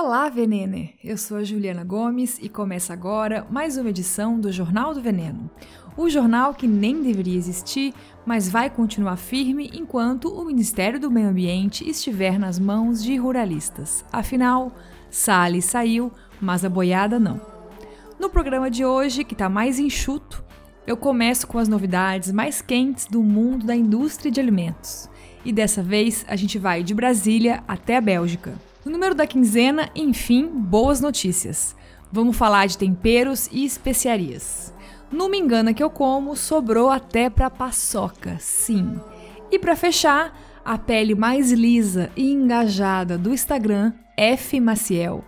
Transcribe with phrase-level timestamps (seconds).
[0.00, 0.94] Olá, Venene!
[1.02, 5.50] Eu sou a Juliana Gomes e começa agora mais uma edição do Jornal do Veneno.
[5.96, 7.92] O jornal que nem deveria existir,
[8.24, 14.04] mas vai continuar firme enquanto o Ministério do Meio Ambiente estiver nas mãos de ruralistas.
[14.12, 14.72] Afinal,
[15.10, 17.40] Salles saiu, mas a boiada não.
[18.20, 20.44] No programa de hoje, que está mais enxuto,
[20.86, 25.10] eu começo com as novidades mais quentes do mundo da indústria de alimentos.
[25.44, 28.54] E dessa vez a gente vai de Brasília até a Bélgica.
[28.88, 31.76] Número da quinzena, enfim, boas notícias.
[32.10, 34.74] Vamos falar de temperos e especiarias.
[35.12, 38.98] No Me Engana Que Eu Como, sobrou até para paçoca, sim.
[39.50, 44.58] E para fechar, a pele mais lisa e engajada do Instagram, F.
[44.58, 45.22] Maciel,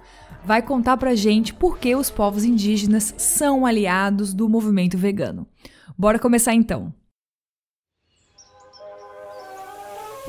[0.44, 5.46] vai contar pra gente por que os povos indígenas são aliados do movimento vegano.
[5.98, 6.94] Bora começar então.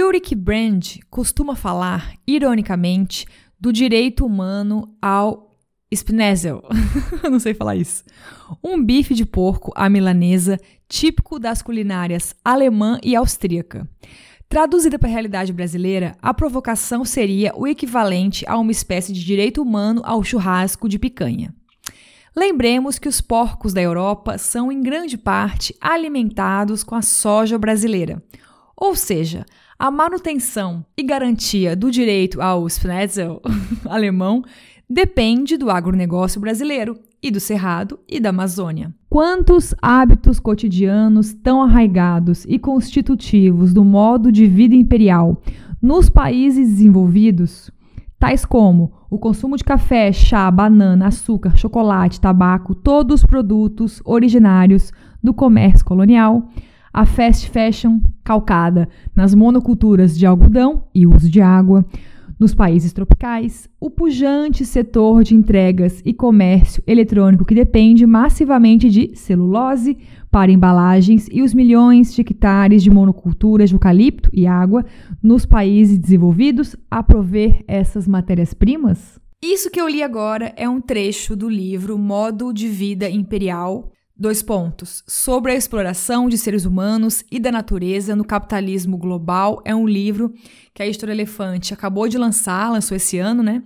[0.00, 3.26] Ulrich Brand costuma falar, ironicamente,
[3.60, 5.56] do direito humano ao
[5.92, 6.62] Spinetzel.
[7.30, 8.04] não sei falar isso.
[8.62, 13.88] Um bife de porco à milanesa, típico das culinárias alemã e austríaca.
[14.48, 19.60] Traduzida para a realidade brasileira, a provocação seria o equivalente a uma espécie de direito
[19.60, 21.54] humano ao churrasco de picanha.
[22.36, 28.22] Lembremos que os porcos da Europa são, em grande parte, alimentados com a soja brasileira.
[28.76, 29.44] Ou seja,
[29.82, 33.42] a manutenção e garantia do direito ao Schnitzel
[33.90, 34.44] alemão
[34.88, 38.94] depende do agronegócio brasileiro e do Cerrado e da Amazônia.
[39.10, 45.42] Quantos hábitos cotidianos tão arraigados e constitutivos do modo de vida imperial
[45.82, 47.68] nos países desenvolvidos,
[48.20, 54.92] tais como o consumo de café, chá, banana, açúcar, chocolate, tabaco, todos os produtos originários
[55.20, 56.48] do comércio colonial,
[56.92, 61.84] a fast fashion calcada nas monoculturas de algodão e uso de água,
[62.38, 69.12] nos países tropicais, o pujante setor de entregas e comércio eletrônico que depende massivamente de
[69.14, 69.96] celulose
[70.28, 74.84] para embalagens e os milhões de hectares de monoculturas de eucalipto e água
[75.22, 79.20] nos países desenvolvidos a prover essas matérias-primas?
[79.40, 83.92] Isso que eu li agora é um trecho do livro Modo de Vida Imperial
[84.22, 85.02] Dois pontos.
[85.04, 90.32] Sobre a exploração de seres humanos e da natureza no capitalismo global é um livro
[90.72, 93.64] que a Editora Elefante acabou de lançar, lançou esse ano, né?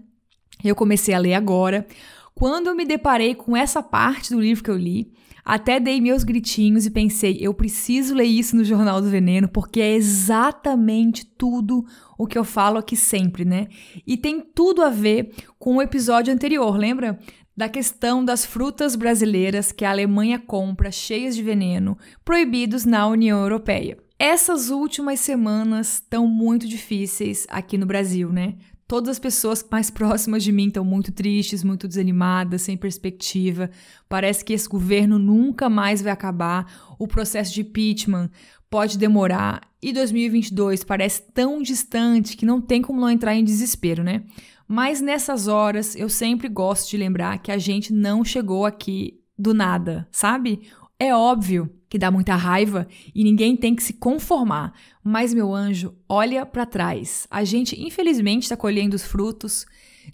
[0.65, 1.87] Eu comecei a ler agora.
[2.35, 5.13] Quando eu me deparei com essa parte do livro que eu li,
[5.45, 9.83] até dei meus gritinhos e pensei, eu preciso ler isso no Jornal do Veneno, porque
[9.83, 11.85] é exatamente tudo
[12.17, 13.69] o que eu falo aqui sempre, né?
[14.07, 17.19] E tem tudo a ver com o episódio anterior, lembra?
[17.57, 23.41] Da questão das frutas brasileiras que a Alemanha compra cheias de veneno, proibidos na União
[23.41, 23.97] Europeia.
[24.19, 28.55] Essas últimas semanas estão muito difíceis aqui no Brasil, né?
[28.89, 33.69] Todas as pessoas mais próximas de mim estão muito tristes, muito desanimadas, sem perspectiva.
[34.09, 36.95] Parece que esse governo nunca mais vai acabar.
[36.99, 38.31] O processo de impeachment
[38.71, 44.03] pode demorar e 2022 parece tão distante que não tem como não entrar em desespero,
[44.03, 44.23] né?
[44.69, 49.55] Mas nessas horas eu sempre gosto de lembrar que a gente não chegou aqui do
[49.55, 50.63] nada, sabe?
[50.99, 54.73] É óbvio que dá muita raiva e ninguém tem que se conformar,
[55.05, 57.27] mas meu anjo, olha para trás.
[57.31, 59.67] A gente infelizmente está colhendo os frutos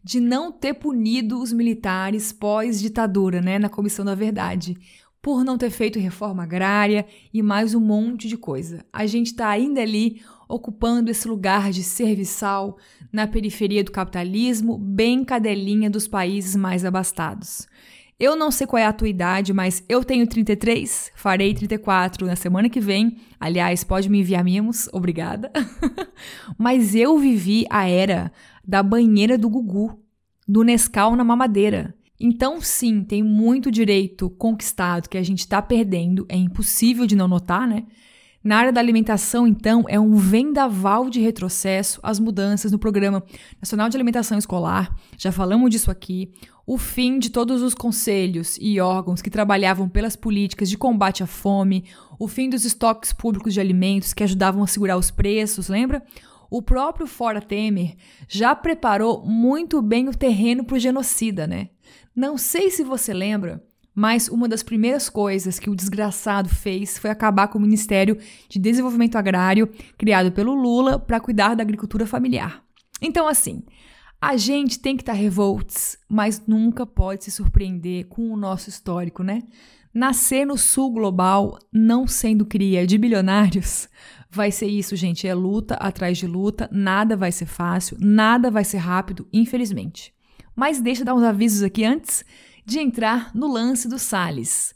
[0.03, 4.77] de não ter punido os militares pós-ditadura, né, na Comissão da Verdade,
[5.21, 8.85] por não ter feito reforma agrária e mais um monte de coisa.
[8.93, 10.21] A gente está ainda ali
[10.53, 12.77] ocupando esse lugar de serviçal
[13.11, 17.67] na periferia do capitalismo, bem cadelinha dos países mais abastados.
[18.21, 22.37] Eu não sei qual é a tua idade, mas eu tenho 33, farei 34 na
[22.37, 23.17] semana que vem.
[23.41, 25.51] Aliás, pode me enviar mimos, obrigada.
[26.57, 28.31] mas eu vivi a era
[28.65, 29.99] da banheira do Gugu,
[30.47, 31.95] do Nescau na mamadeira.
[32.21, 37.27] Então, sim, tem muito direito conquistado que a gente está perdendo, é impossível de não
[37.27, 37.85] notar, né?
[38.43, 43.23] Na área da alimentação, então, é um vendaval de retrocesso as mudanças no Programa
[43.61, 46.33] Nacional de Alimentação Escolar, já falamos disso aqui,
[46.67, 51.27] o fim de todos os conselhos e órgãos que trabalhavam pelas políticas de combate à
[51.27, 51.85] fome,
[52.19, 56.03] o fim dos estoques públicos de alimentos que ajudavam a segurar os preços, lembra?
[56.53, 57.97] o próprio Fora Temer
[58.29, 61.71] já preparou muito bem o terreno para o genocida, né?
[62.15, 67.11] Não sei se você lembra, mas uma das primeiras coisas que o desgraçado fez foi
[67.11, 68.19] acabar com o Ministério
[68.49, 72.63] de Desenvolvimento Agrário, criado pelo Lula para cuidar da agricultura familiar.
[73.01, 73.63] Então, assim,
[74.21, 75.19] a gente tem que estar tá
[76.09, 79.43] mas nunca pode se surpreender com o nosso histórico, né?
[79.93, 83.89] Nascer no sul global, não sendo cria de bilionários,
[84.31, 85.29] vai ser isso, gente.
[85.29, 90.15] É luta atrás de luta, nada vai ser fácil, nada vai ser rápido, infelizmente.
[90.57, 92.25] Mas deixa eu dar uns avisos aqui antes
[92.65, 94.75] de entrar no lance do Salles.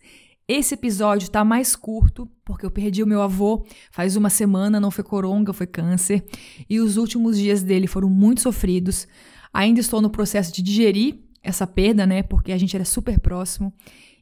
[0.48, 4.92] Esse episódio tá mais curto, porque eu perdi o meu avô faz uma semana, não
[4.92, 6.24] foi coronga, foi câncer,
[6.70, 9.08] e os últimos dias dele foram muito sofridos.
[9.52, 12.22] Ainda estou no processo de digerir essa perda, né?
[12.22, 13.72] Porque a gente era super próximo.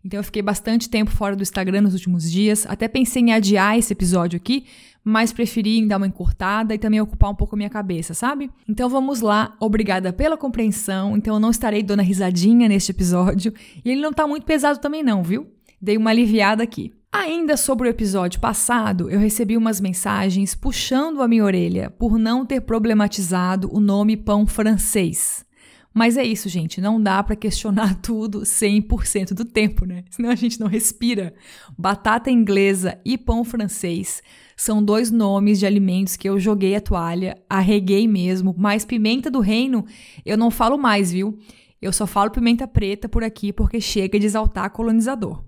[0.04, 2.66] Então eu fiquei bastante tempo fora do Instagram nos últimos dias.
[2.68, 4.66] Até pensei em adiar esse episódio aqui,
[5.02, 8.50] mas preferi dar uma encurtada e também ocupar um pouco a minha cabeça, sabe?
[8.68, 9.56] Então vamos lá.
[9.58, 11.16] Obrigada pela compreensão.
[11.16, 13.54] Então eu não estarei dando risadinha neste episódio.
[13.82, 15.46] E ele não tá muito pesado também não, viu?
[15.80, 16.92] Dei uma aliviada aqui.
[17.10, 22.44] Ainda sobre o episódio passado, eu recebi umas mensagens puxando a minha orelha por não
[22.44, 25.46] ter problematizado o nome pão francês.
[25.94, 30.02] Mas é isso, gente, não dá para questionar tudo 100% do tempo, né?
[30.10, 31.32] Senão a gente não respira.
[31.78, 34.20] Batata inglesa e pão francês
[34.56, 39.38] são dois nomes de alimentos que eu joguei a toalha, arreguei mesmo, mas pimenta do
[39.38, 39.84] reino
[40.26, 41.38] eu não falo mais, viu?
[41.80, 45.44] Eu só falo pimenta preta por aqui porque chega de exaltar colonizador.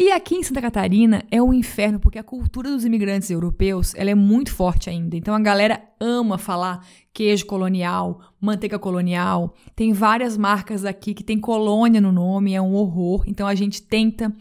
[0.00, 4.08] E aqui em Santa Catarina é um inferno porque a cultura dos imigrantes europeus ela
[4.08, 5.16] é muito forte ainda.
[5.16, 9.56] Então a galera ama falar queijo colonial, manteiga colonial.
[9.74, 13.24] Tem várias marcas aqui que tem colônia no nome, é um horror.
[13.26, 14.32] Então a gente tenta,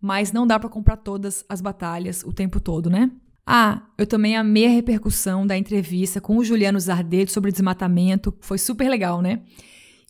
[0.00, 3.08] mas não dá para comprar todas as batalhas o tempo todo, né?
[3.46, 8.34] Ah, eu também amei a repercussão da entrevista com o Juliano Zardelli sobre desmatamento.
[8.40, 9.42] Foi super legal, né?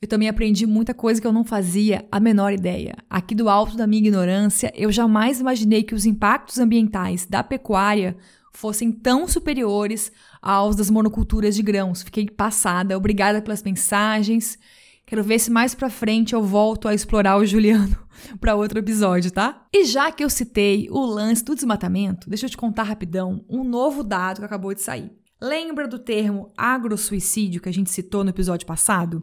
[0.00, 2.94] Eu também aprendi muita coisa que eu não fazia a menor ideia.
[3.08, 8.14] Aqui do alto da minha ignorância, eu jamais imaginei que os impactos ambientais da pecuária
[8.52, 10.12] fossem tão superiores
[10.42, 12.02] aos das monoculturas de grãos.
[12.02, 14.58] Fiquei passada, obrigada pelas mensagens.
[15.06, 17.96] Quero ver se mais pra frente eu volto a explorar o Juliano
[18.38, 19.66] para outro episódio, tá?
[19.72, 23.64] E já que eu citei o lance do desmatamento, deixa eu te contar rapidão um
[23.64, 25.10] novo dado que acabou de sair.
[25.40, 29.22] Lembra do termo agrosuicídio que a gente citou no episódio passado?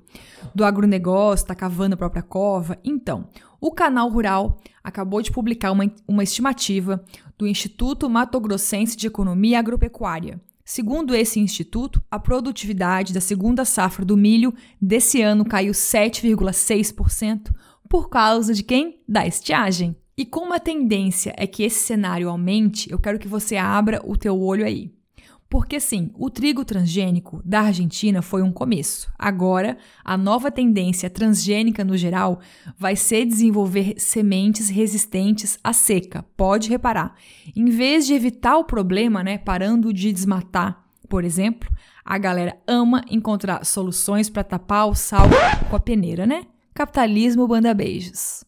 [0.54, 2.78] Do agronegócio, tá cavando a própria cova?
[2.84, 3.28] Então,
[3.60, 7.04] o Canal Rural acabou de publicar uma, uma estimativa
[7.36, 10.40] do Instituto Mato Grossense de Economia Agropecuária.
[10.64, 17.52] Segundo esse instituto, a produtividade da segunda safra do milho desse ano caiu 7,6%
[17.90, 19.02] por causa de quem?
[19.10, 19.96] Da estiagem.
[20.16, 24.16] E como a tendência é que esse cenário aumente, eu quero que você abra o
[24.16, 24.94] teu olho aí.
[25.54, 29.14] Porque sim, o trigo transgênico da Argentina foi um começo.
[29.20, 32.40] Agora, a nova tendência transgênica no geral
[32.76, 36.26] vai ser desenvolver sementes resistentes à seca.
[36.36, 37.14] Pode reparar.
[37.56, 41.70] Em vez de evitar o problema, né, parando de desmatar, por exemplo,
[42.04, 45.28] a galera ama encontrar soluções para tapar o sal
[45.70, 46.48] com a peneira, né?
[46.74, 48.44] Capitalismo banda beijos.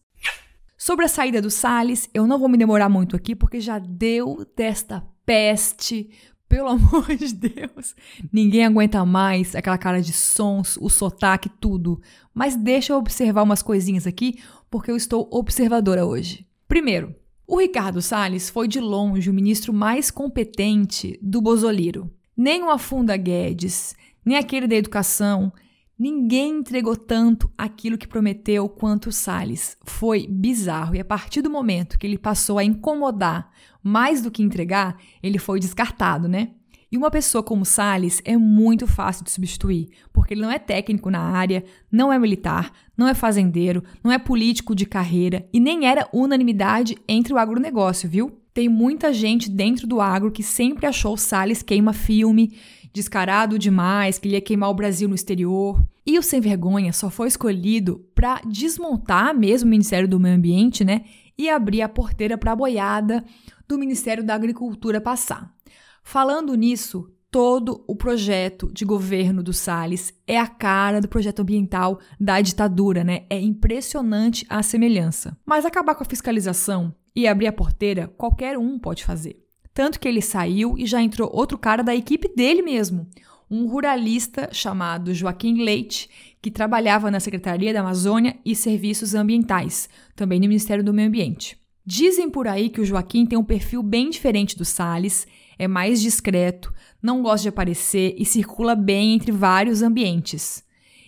[0.76, 4.44] Sobre a saída do Salles, eu não vou me demorar muito aqui porque já deu
[4.56, 6.10] desta peste
[6.48, 7.94] pelo amor de Deus.
[8.32, 12.00] Ninguém aguenta mais aquela cara de sons, o sotaque, tudo.
[12.34, 14.38] Mas deixa eu observar umas coisinhas aqui,
[14.70, 16.46] porque eu estou observadora hoje.
[16.68, 17.14] Primeiro,
[17.46, 22.10] o Ricardo Salles foi de longe o ministro mais competente do Bozoliro.
[22.36, 25.52] Nem o Afunda Guedes, nem aquele da educação,
[25.98, 29.76] ninguém entregou tanto aquilo que prometeu quanto o Salles.
[29.84, 33.50] Foi bizarro e a partir do momento que ele passou a incomodar
[33.86, 36.50] mais do que entregar, ele foi descartado, né?
[36.90, 41.10] E uma pessoa como Salles é muito fácil de substituir, porque ele não é técnico
[41.10, 45.86] na área, não é militar, não é fazendeiro, não é político de carreira e nem
[45.86, 48.40] era unanimidade entre o agronegócio, viu?
[48.54, 52.56] Tem muita gente dentro do agro que sempre achou Salles queima filme,
[52.92, 55.80] descarado demais, que ele ia queimar o Brasil no exterior.
[56.06, 60.84] E o sem vergonha só foi escolhido para desmontar mesmo o Ministério do Meio Ambiente,
[60.84, 61.02] né?
[61.36, 63.22] E abrir a porteira para a boiada
[63.68, 65.54] do Ministério da Agricultura passar.
[66.02, 71.98] Falando nisso, todo o projeto de governo do Salles é a cara do projeto ambiental
[72.18, 73.26] da ditadura, né?
[73.28, 75.36] É impressionante a semelhança.
[75.44, 79.42] Mas acabar com a fiscalização e abrir a porteira, qualquer um pode fazer.
[79.74, 83.06] Tanto que ele saiu e já entrou outro cara da equipe dele mesmo,
[83.50, 86.08] um ruralista chamado Joaquim Leite,
[86.40, 91.58] que trabalhava na Secretaria da Amazônia e Serviços Ambientais, também no Ministério do Meio Ambiente.
[91.88, 95.24] Dizem por aí que o Joaquim tem um perfil bem diferente do Salles,
[95.56, 100.64] é mais discreto, não gosta de aparecer e circula bem entre vários ambientes.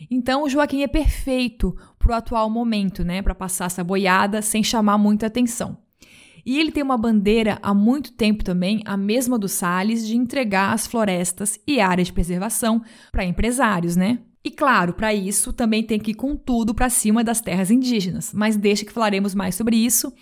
[0.08, 4.62] Então o Joaquim é perfeito para o atual momento, né, para passar essa boiada sem
[4.62, 5.76] chamar muita atenção.
[6.47, 10.73] E ele tem uma bandeira há muito tempo também, a mesma do Salles, de entregar
[10.73, 12.80] as florestas e áreas de preservação
[13.11, 14.20] para empresários, né?
[14.45, 18.33] E claro, para isso também tem que ir com tudo para cima das terras indígenas,
[18.33, 20.12] mas deixa que falaremos mais sobre isso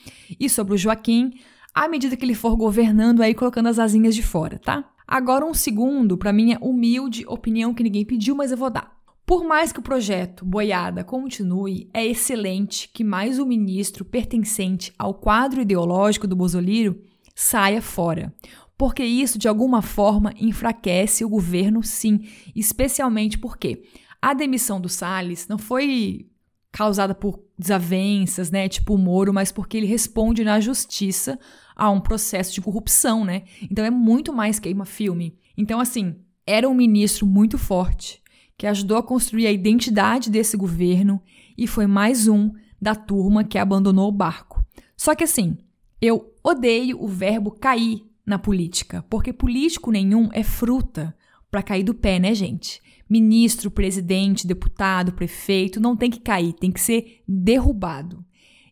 [0.41, 1.33] e sobre o Joaquim
[1.77, 4.91] à medida que ele for governando aí colocando as asinhas de fora, tá?
[5.07, 8.97] Agora um segundo para minha humilde opinião que ninguém pediu, mas eu vou dar.
[9.27, 15.13] Por mais que o projeto Boiada continue, é excelente que mais um ministro pertencente ao
[15.13, 16.99] quadro ideológico do Bozoliro
[17.35, 18.33] saia fora,
[18.79, 22.21] porque isso de alguma forma enfraquece o governo, sim,
[22.55, 23.83] especialmente porque
[24.27, 26.27] a demissão do Salles não foi
[26.73, 31.39] causada por desavenças, né, tipo o Moro, mas porque ele responde na justiça
[31.77, 33.45] a um processo de corrupção, né?
[33.71, 35.39] Então é muito mais queima-filme.
[35.57, 38.21] Então, assim, era um ministro muito forte
[38.59, 41.23] que ajudou a construir a identidade desse governo
[41.57, 42.51] e foi mais um
[42.83, 44.61] da turma que abandonou o barco.
[44.97, 45.57] Só que assim,
[46.03, 51.17] eu odeio o verbo cair na política, porque político nenhum é fruta
[51.49, 52.83] para cair do pé, né, gente?
[53.09, 58.25] Ministro, presidente, deputado, prefeito não tem que cair, tem que ser derrubado.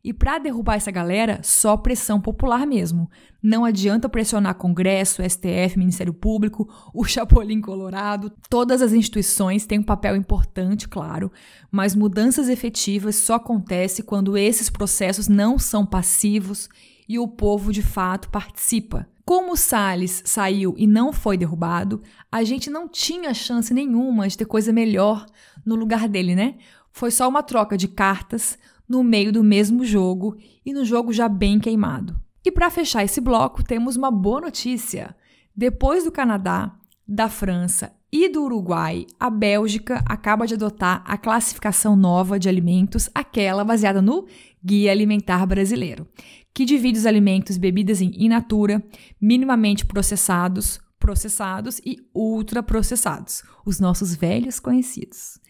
[0.04, 3.08] E para derrubar essa galera, só pressão popular mesmo.
[3.42, 8.30] Não adianta pressionar Congresso, STF, Ministério Público, o Chapolin Colorado.
[8.50, 11.32] Todas as instituições têm um papel importante, claro,
[11.70, 16.68] mas mudanças efetivas só acontecem quando esses processos não são passivos
[17.08, 19.08] e o povo de fato participa.
[19.24, 24.36] Como o Salles saiu e não foi derrubado, a gente não tinha chance nenhuma de
[24.36, 25.24] ter coisa melhor
[25.64, 26.56] no lugar dele, né?
[26.92, 31.26] Foi só uma troca de cartas no meio do mesmo jogo e no jogo já
[31.26, 32.20] bem queimado.
[32.44, 35.16] E para fechar esse bloco, temos uma boa notícia.
[35.56, 36.76] Depois do Canadá,
[37.08, 43.08] da França e do Uruguai, a Bélgica acaba de adotar a classificação nova de alimentos,
[43.14, 44.26] aquela baseada no
[44.62, 46.06] Guia Alimentar Brasileiro,
[46.54, 48.82] que divide os alimentos bebidas em in natura,
[49.20, 55.40] minimamente processados, processados e ultraprocessados, os nossos velhos conhecidos.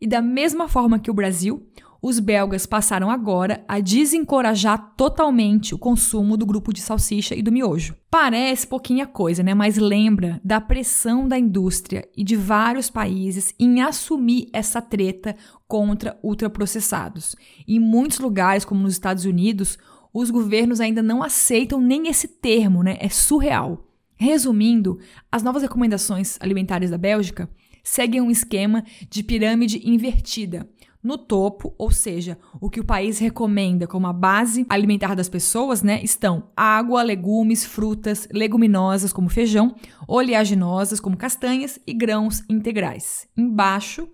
[0.00, 1.68] E da mesma forma que o Brasil,
[2.06, 7.50] os belgas passaram agora a desencorajar totalmente o consumo do grupo de salsicha e do
[7.50, 7.96] miojo.
[8.10, 9.54] Parece pouquinha coisa, né?
[9.54, 15.34] Mas lembra da pressão da indústria e de vários países em assumir essa treta
[15.66, 17.34] contra ultraprocessados.
[17.66, 19.78] Em muitos lugares, como nos Estados Unidos,
[20.14, 22.96] os governos ainda não aceitam nem esse termo, né?
[23.00, 23.84] É surreal.
[24.16, 27.50] Resumindo, as novas recomendações alimentares da Bélgica
[27.82, 30.66] seguem um esquema de pirâmide invertida,
[31.04, 35.82] no topo, ou seja, o que o país recomenda como a base alimentar das pessoas,
[35.82, 39.76] né, estão água, legumes, frutas, leguminosas como feijão,
[40.08, 43.28] oleaginosas como castanhas e grãos integrais.
[43.36, 44.08] Embaixo,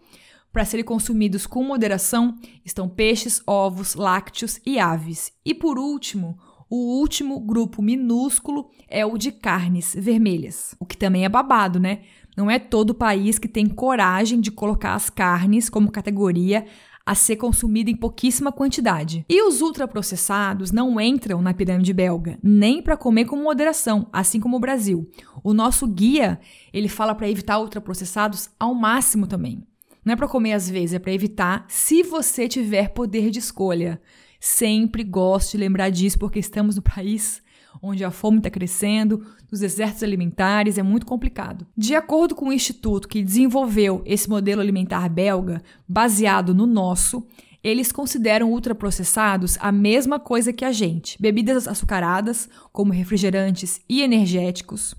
[0.53, 5.33] para serem consumidos com moderação, estão peixes, ovos, lácteos e aves.
[5.45, 6.39] E por último,
[6.69, 12.03] o último grupo minúsculo é o de carnes vermelhas, o que também é babado, né?
[12.37, 16.65] Não é todo país que tem coragem de colocar as carnes como categoria
[17.05, 19.25] a ser consumida em pouquíssima quantidade.
[19.29, 24.57] E os ultraprocessados não entram na pirâmide belga, nem para comer com moderação, assim como
[24.57, 25.11] o Brasil.
[25.43, 26.39] O nosso guia,
[26.73, 29.67] ele fala para evitar ultraprocessados ao máximo também.
[30.05, 34.01] Não é para comer às vezes, é para evitar se você tiver poder de escolha.
[34.39, 37.43] Sempre gosto de lembrar disso porque estamos no país
[37.83, 41.67] onde a fome está crescendo, dos desertos alimentares, é muito complicado.
[41.77, 47.27] De acordo com o instituto que desenvolveu esse modelo alimentar belga, baseado no nosso,
[47.63, 54.95] eles consideram ultraprocessados a mesma coisa que a gente: bebidas açucaradas, como refrigerantes e energéticos,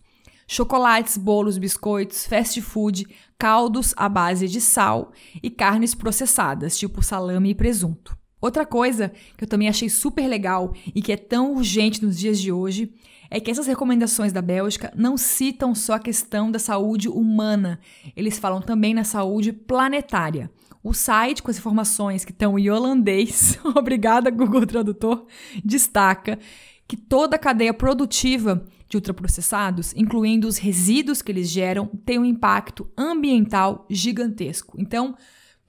[0.51, 3.07] chocolates, bolos, biscoitos, fast food,
[3.39, 8.17] caldos à base de sal e carnes processadas, tipo salame e presunto.
[8.41, 12.37] Outra coisa que eu também achei super legal e que é tão urgente nos dias
[12.37, 12.93] de hoje
[13.29, 17.79] é que essas recomendações da Bélgica não citam só a questão da saúde humana,
[18.13, 20.51] eles falam também na saúde planetária.
[20.83, 25.25] O site com as informações que estão em holandês, obrigada Google Tradutor,
[25.63, 26.37] destaca
[26.85, 32.25] que toda a cadeia produtiva de ultraprocessados, incluindo os resíduos que eles geram, tem um
[32.25, 34.75] impacto ambiental gigantesco.
[34.77, 35.15] Então,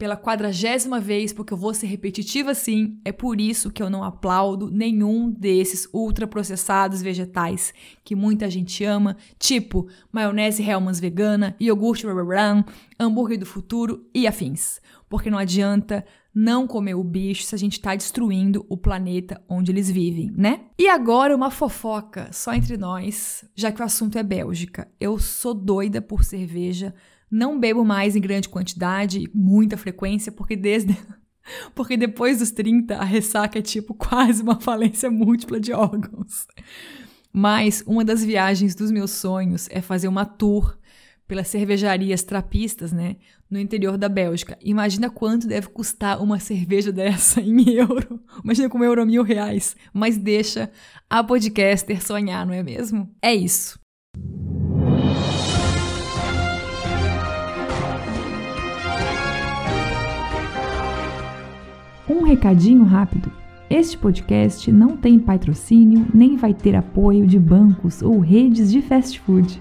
[0.03, 4.03] pela quadragésima vez, porque eu vou ser repetitiva sim, é por isso que eu não
[4.03, 12.65] aplaudo nenhum desses ultraprocessados vegetais que muita gente ama, tipo maionese Hellmann's vegana, iogurte Brown,
[12.99, 14.81] hambúrguer do futuro e afins.
[15.09, 16.05] Porque não adianta
[16.35, 20.63] não comer o bicho se a gente está destruindo o planeta onde eles vivem, né?
[20.77, 24.89] E agora uma fofoca só entre nós, já que o assunto é Bélgica.
[24.99, 26.93] Eu sou doida por cerveja
[27.33, 30.95] não bebo mais em grande quantidade e muita frequência, porque desde
[31.75, 36.47] porque depois dos 30 a ressaca é tipo quase uma falência múltipla de órgãos.
[37.33, 40.77] Mas uma das viagens dos meus sonhos é fazer uma tour
[41.27, 43.17] pelas cervejarias trapistas, né,
[43.49, 44.59] no interior da Bélgica.
[44.61, 48.21] Imagina quanto deve custar uma cerveja dessa em euro.
[48.45, 49.75] Imagina com um euro mil reais.
[49.95, 50.71] Mas deixa
[51.09, 53.11] a podcaster sonhar, não é mesmo?
[53.23, 53.82] É isso.
[62.33, 63.31] Recadinho rápido.
[63.69, 69.21] Este podcast não tem patrocínio nem vai ter apoio de bancos ou redes de fast
[69.21, 69.61] food.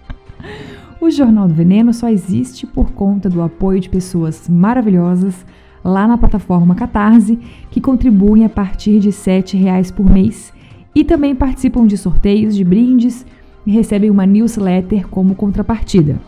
[0.98, 5.44] o Jornal do Veneno só existe por conta do apoio de pessoas maravilhosas
[5.84, 7.38] lá na plataforma Catarse
[7.70, 10.54] que contribuem a partir de R$ reais por mês
[10.94, 13.26] e também participam de sorteios de brindes
[13.66, 16.18] e recebem uma newsletter como contrapartida.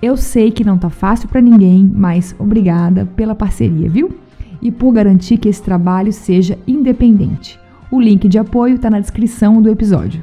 [0.00, 4.22] Eu sei que não tá fácil para ninguém, mas obrigada pela parceria, viu?
[4.62, 7.58] E por garantir que esse trabalho seja independente.
[7.90, 10.22] O link de apoio está na descrição do episódio.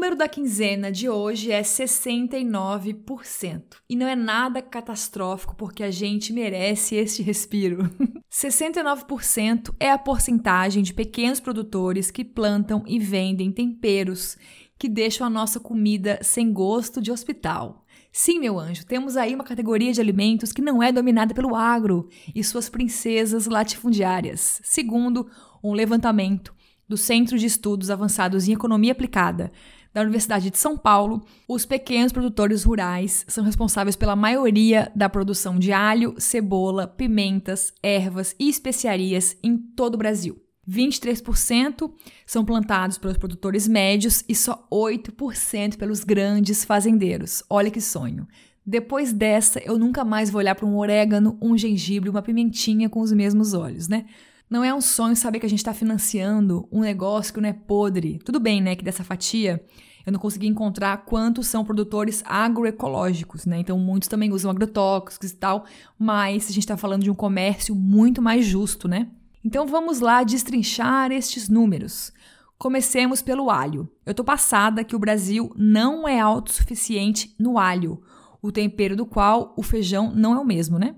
[0.00, 3.62] Número da quinzena de hoje é 69%.
[3.86, 7.90] E não é nada catastrófico porque a gente merece este respiro.
[8.32, 14.38] 69% é a porcentagem de pequenos produtores que plantam e vendem temperos
[14.78, 17.84] que deixam a nossa comida sem gosto de hospital.
[18.10, 22.08] Sim, meu anjo, temos aí uma categoria de alimentos que não é dominada pelo agro
[22.34, 25.28] e suas princesas latifundiárias, segundo
[25.62, 26.54] um levantamento
[26.88, 29.52] do Centro de Estudos Avançados em Economia Aplicada
[29.92, 35.58] da Universidade de São Paulo, os pequenos produtores rurais são responsáveis pela maioria da produção
[35.58, 40.40] de alho, cebola, pimentas, ervas e especiarias em todo o Brasil.
[40.68, 41.90] 23%
[42.24, 47.42] são plantados pelos produtores médios e só 8% pelos grandes fazendeiros.
[47.50, 48.28] Olha que sonho!
[48.64, 53.00] Depois dessa, eu nunca mais vou olhar para um orégano, um gengibre, uma pimentinha com
[53.00, 54.04] os mesmos olhos, né?
[54.50, 57.52] Não é um sonho saber que a gente está financiando um negócio que não é
[57.52, 58.18] podre.
[58.24, 59.64] Tudo bem, né, que dessa fatia
[60.04, 63.60] eu não consegui encontrar quantos são produtores agroecológicos, né?
[63.60, 67.76] Então muitos também usam agrotóxicos e tal, mas a gente está falando de um comércio
[67.76, 69.06] muito mais justo, né?
[69.44, 72.12] Então vamos lá destrinchar estes números.
[72.58, 73.88] Comecemos pelo alho.
[74.04, 78.02] Eu tô passada que o Brasil não é autossuficiente no alho,
[78.42, 80.96] o tempero do qual o feijão não é o mesmo, né?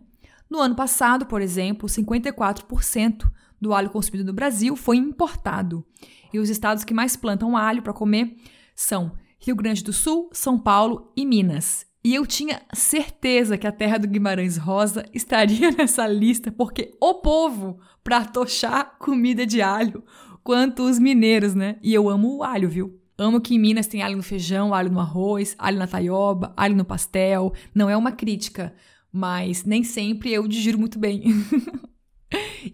[0.49, 3.31] No ano passado, por exemplo, 54%
[3.63, 5.87] do alho consumido no Brasil foi importado.
[6.33, 8.37] E os estados que mais plantam alho para comer
[8.75, 11.87] são Rio Grande do Sul, São Paulo e Minas.
[12.05, 17.15] E eu tinha certeza que a terra do Guimarães Rosa estaria nessa lista, porque o
[17.15, 20.03] povo para tochar comida de alho,
[20.43, 21.77] quanto os mineiros, né?
[21.81, 22.99] E eu amo o alho, viu?
[23.17, 26.75] Amo que em Minas tem alho no feijão, alho no arroz, alho na taioba, alho
[26.75, 27.53] no pastel.
[27.73, 28.75] Não é uma crítica,
[29.13, 31.23] mas nem sempre eu digiro muito bem.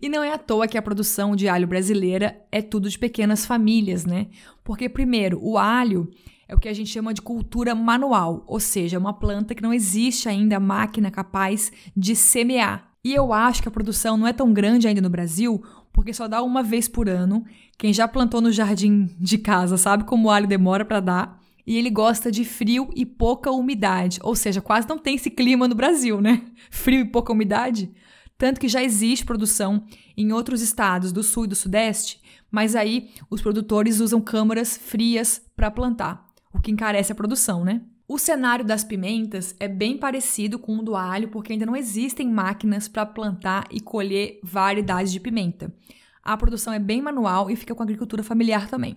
[0.01, 3.47] E não é à toa que a produção de alho brasileira é tudo de pequenas
[3.47, 4.29] famílias, né?
[4.63, 6.11] Porque, primeiro, o alho
[6.47, 9.73] é o que a gente chama de cultura manual, ou seja, uma planta que não
[9.73, 12.91] existe ainda máquina capaz de semear.
[13.05, 16.27] E eu acho que a produção não é tão grande ainda no Brasil, porque só
[16.27, 17.45] dá uma vez por ano.
[17.77, 21.39] Quem já plantou no jardim de casa sabe como o alho demora para dar.
[21.67, 25.69] E ele gosta de frio e pouca umidade, ou seja, quase não tem esse clima
[25.69, 26.43] no Brasil, né?
[26.71, 27.91] Frio e pouca umidade.
[28.39, 29.85] Tanto que já existe produção
[30.17, 32.21] em outros estados do sul e do sudeste,
[32.51, 36.25] mas aí os produtores usam câmaras frias para plantar,
[36.55, 37.83] o que encarece a produção, né?
[38.07, 42.27] O cenário das pimentas é bem parecido com o do alho, porque ainda não existem
[42.31, 45.75] máquinas para plantar e colher variedades de pimenta.
[46.23, 48.97] A produção é bem manual e fica com a agricultura familiar também.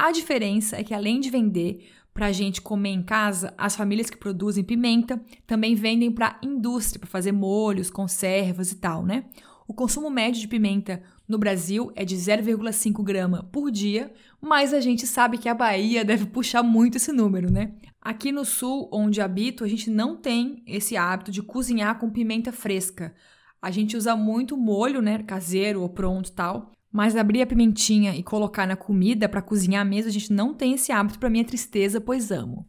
[0.00, 4.08] A diferença é que além de vender para a gente comer em casa, as famílias
[4.08, 9.24] que produzem pimenta também vendem para a indústria, para fazer molhos, conservas e tal, né?
[9.66, 14.80] O consumo médio de pimenta no Brasil é de 0,5 grama por dia, mas a
[14.80, 17.72] gente sabe que a Bahia deve puxar muito esse número, né?
[18.00, 22.52] Aqui no sul, onde habito, a gente não tem esse hábito de cozinhar com pimenta
[22.52, 23.12] fresca.
[23.60, 26.70] A gente usa muito molho, né, caseiro ou pronto tal.
[26.90, 30.74] Mas abrir a pimentinha e colocar na comida para cozinhar mesmo, a gente não tem
[30.74, 32.66] esse hábito para minha tristeza, pois amo.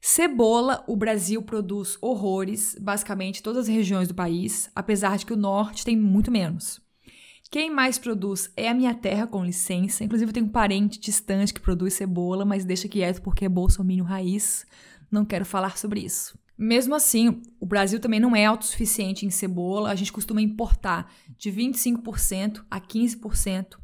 [0.00, 5.36] Cebola, o Brasil produz horrores, basicamente todas as regiões do país, apesar de que o
[5.36, 6.80] norte tem muito menos.
[7.50, 10.04] Quem mais produz é a minha terra, com licença.
[10.04, 14.04] Inclusive, eu tenho um parente distante que produz cebola, mas deixa quieto porque é bolsominion
[14.04, 14.66] raiz.
[15.10, 16.36] Não quero falar sobre isso.
[16.58, 19.90] Mesmo assim, o Brasil também não é autossuficiente em cebola.
[19.90, 23.76] A gente costuma importar de 25% a 15%.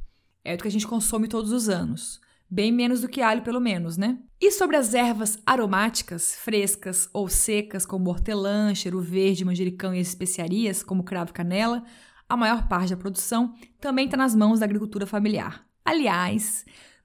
[0.45, 2.21] É do que a gente consome todos os anos.
[2.51, 4.19] Bem menos do que alho, pelo menos, né?
[4.41, 10.09] E sobre as ervas aromáticas, frescas ou secas, como hortelã, cheiro verde, manjericão e as
[10.09, 11.85] especiarias, como cravo e canela,
[12.29, 15.65] a maior parte da produção também está nas mãos da agricultura familiar.
[15.85, 16.65] Aliás,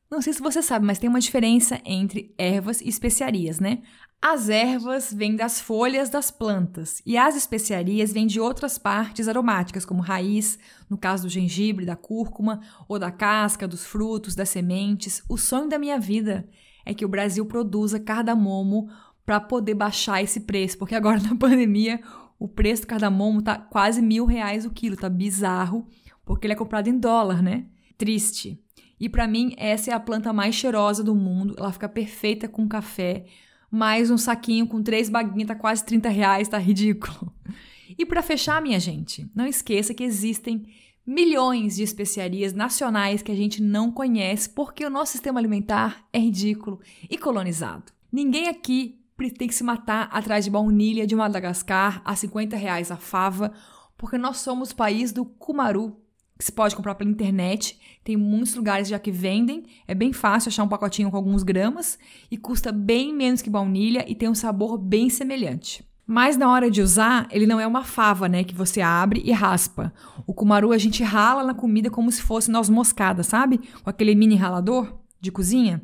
[0.09, 3.81] não sei se você sabe, mas tem uma diferença entre ervas e especiarias, né?
[4.21, 9.85] As ervas vêm das folhas das plantas e as especiarias vêm de outras partes aromáticas,
[9.85, 10.57] como raiz,
[10.89, 15.21] no caso do gengibre, da cúrcuma, ou da casca, dos frutos, das sementes.
[15.29, 16.49] O sonho da minha vida
[16.83, 18.89] é que o Brasil produza cardamomo
[19.23, 22.01] para poder baixar esse preço, porque agora na pandemia
[22.39, 25.85] o preço do cardamomo tá quase mil reais o quilo, tá bizarro,
[26.25, 27.65] porque ele é comprado em dólar, né?
[27.97, 28.63] Triste.
[28.99, 31.55] E para mim, essa é a planta mais cheirosa do mundo.
[31.57, 33.25] Ela fica perfeita com café.
[33.69, 37.31] Mais um saquinho com três baguinhas tá quase 30 reais, tá ridículo.
[37.97, 40.67] E para fechar, minha gente, não esqueça que existem
[41.05, 46.19] milhões de especiarias nacionais que a gente não conhece porque o nosso sistema alimentar é
[46.19, 47.93] ridículo e colonizado.
[48.11, 48.99] Ninguém aqui
[49.37, 53.53] tem que se matar atrás de baunilha de Madagascar a 50 reais a fava,
[53.97, 55.97] porque nós somos o país do cumaru,
[56.37, 57.79] que se pode comprar pela internet.
[58.03, 59.63] Tem muitos lugares já que vendem.
[59.87, 61.97] É bem fácil achar um pacotinho com alguns gramas
[62.29, 65.83] e custa bem menos que baunilha e tem um sabor bem semelhante.
[66.09, 69.33] Mas na hora de usar, ele não é uma fava, né, que você abre e
[69.33, 69.93] raspa.
[70.25, 73.59] O cumaru a gente rala na comida como se fosse noz moscada, sabe?
[73.83, 75.83] Com aquele mini ralador de cozinha.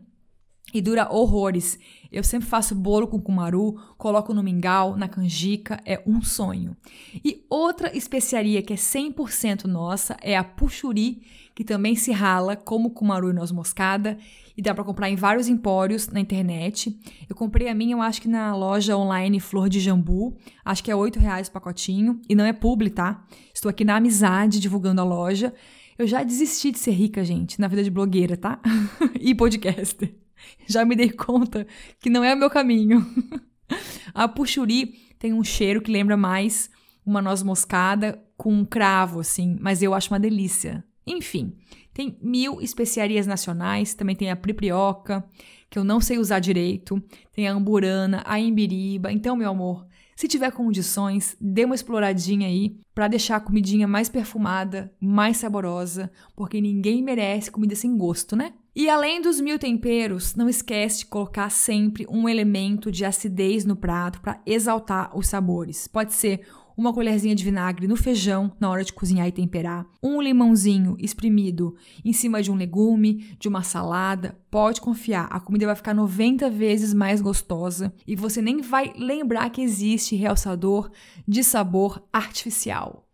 [0.74, 1.78] E dura horrores.
[2.14, 6.78] Eu sempre faço bolo com cumaru, coloco no mingau, na canjica, é um sonho.
[7.26, 11.24] E outra especiaria que é 100% nossa é a puxuri,
[11.56, 14.16] que também se rala como cumaru e noz moscada
[14.56, 16.96] e dá para comprar em vários empórios na internet.
[17.28, 20.92] Eu comprei a minha, eu acho que na loja online Flor de Jambu, acho que
[20.92, 23.26] é R$ reais o pacotinho e não é publi, tá?
[23.52, 25.52] Estou aqui na amizade divulgando a loja.
[25.98, 28.60] Eu já desisti de ser rica, gente, na vida de blogueira, tá?
[29.20, 30.23] e podcaster.
[30.68, 31.66] Já me dei conta
[32.00, 33.06] que não é o meu caminho.
[34.14, 36.70] a puxuri tem um cheiro que lembra mais
[37.06, 40.84] uma noz moscada com um cravo, assim, mas eu acho uma delícia.
[41.06, 41.54] Enfim,
[41.94, 45.24] tem mil especiarias nacionais, também tem a priprioca,
[45.70, 47.02] que eu não sei usar direito,
[47.34, 49.12] tem a amburana, a imbiriba.
[49.12, 54.08] Então, meu amor, se tiver condições, dê uma exploradinha aí para deixar a comidinha mais
[54.08, 58.54] perfumada, mais saborosa, porque ninguém merece comida sem gosto, né?
[58.76, 63.76] E além dos mil temperos, não esquece de colocar sempre um elemento de acidez no
[63.76, 65.88] prato para exaltar os sabores.
[65.88, 66.42] Pode ser
[66.76, 71.76] uma colherzinha de vinagre no feijão na hora de cozinhar e temperar, um limãozinho espremido
[72.04, 74.36] em cima de um legume, de uma salada.
[74.50, 79.52] Pode confiar, a comida vai ficar 90 vezes mais gostosa e você nem vai lembrar
[79.52, 80.90] que existe realçador
[81.28, 83.08] de sabor artificial.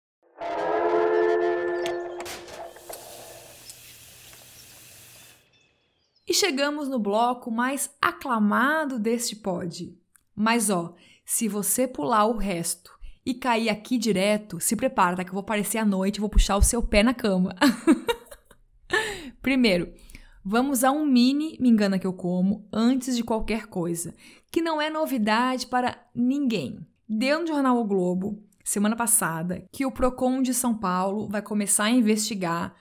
[6.29, 9.97] E chegamos no bloco mais aclamado deste pod.
[10.35, 10.93] Mas ó,
[11.25, 12.91] se você pular o resto
[13.25, 15.23] e cair aqui direto, se prepara, tá?
[15.23, 17.55] Que eu vou aparecer à noite e vou puxar o seu pé na cama.
[19.41, 19.91] Primeiro,
[20.45, 24.13] vamos a um mini Me Engana Que Eu Como antes de qualquer coisa,
[24.51, 26.85] que não é novidade para ninguém.
[27.07, 31.85] Deu no jornal O Globo, semana passada, que o PROCON de São Paulo vai começar
[31.85, 32.75] a investigar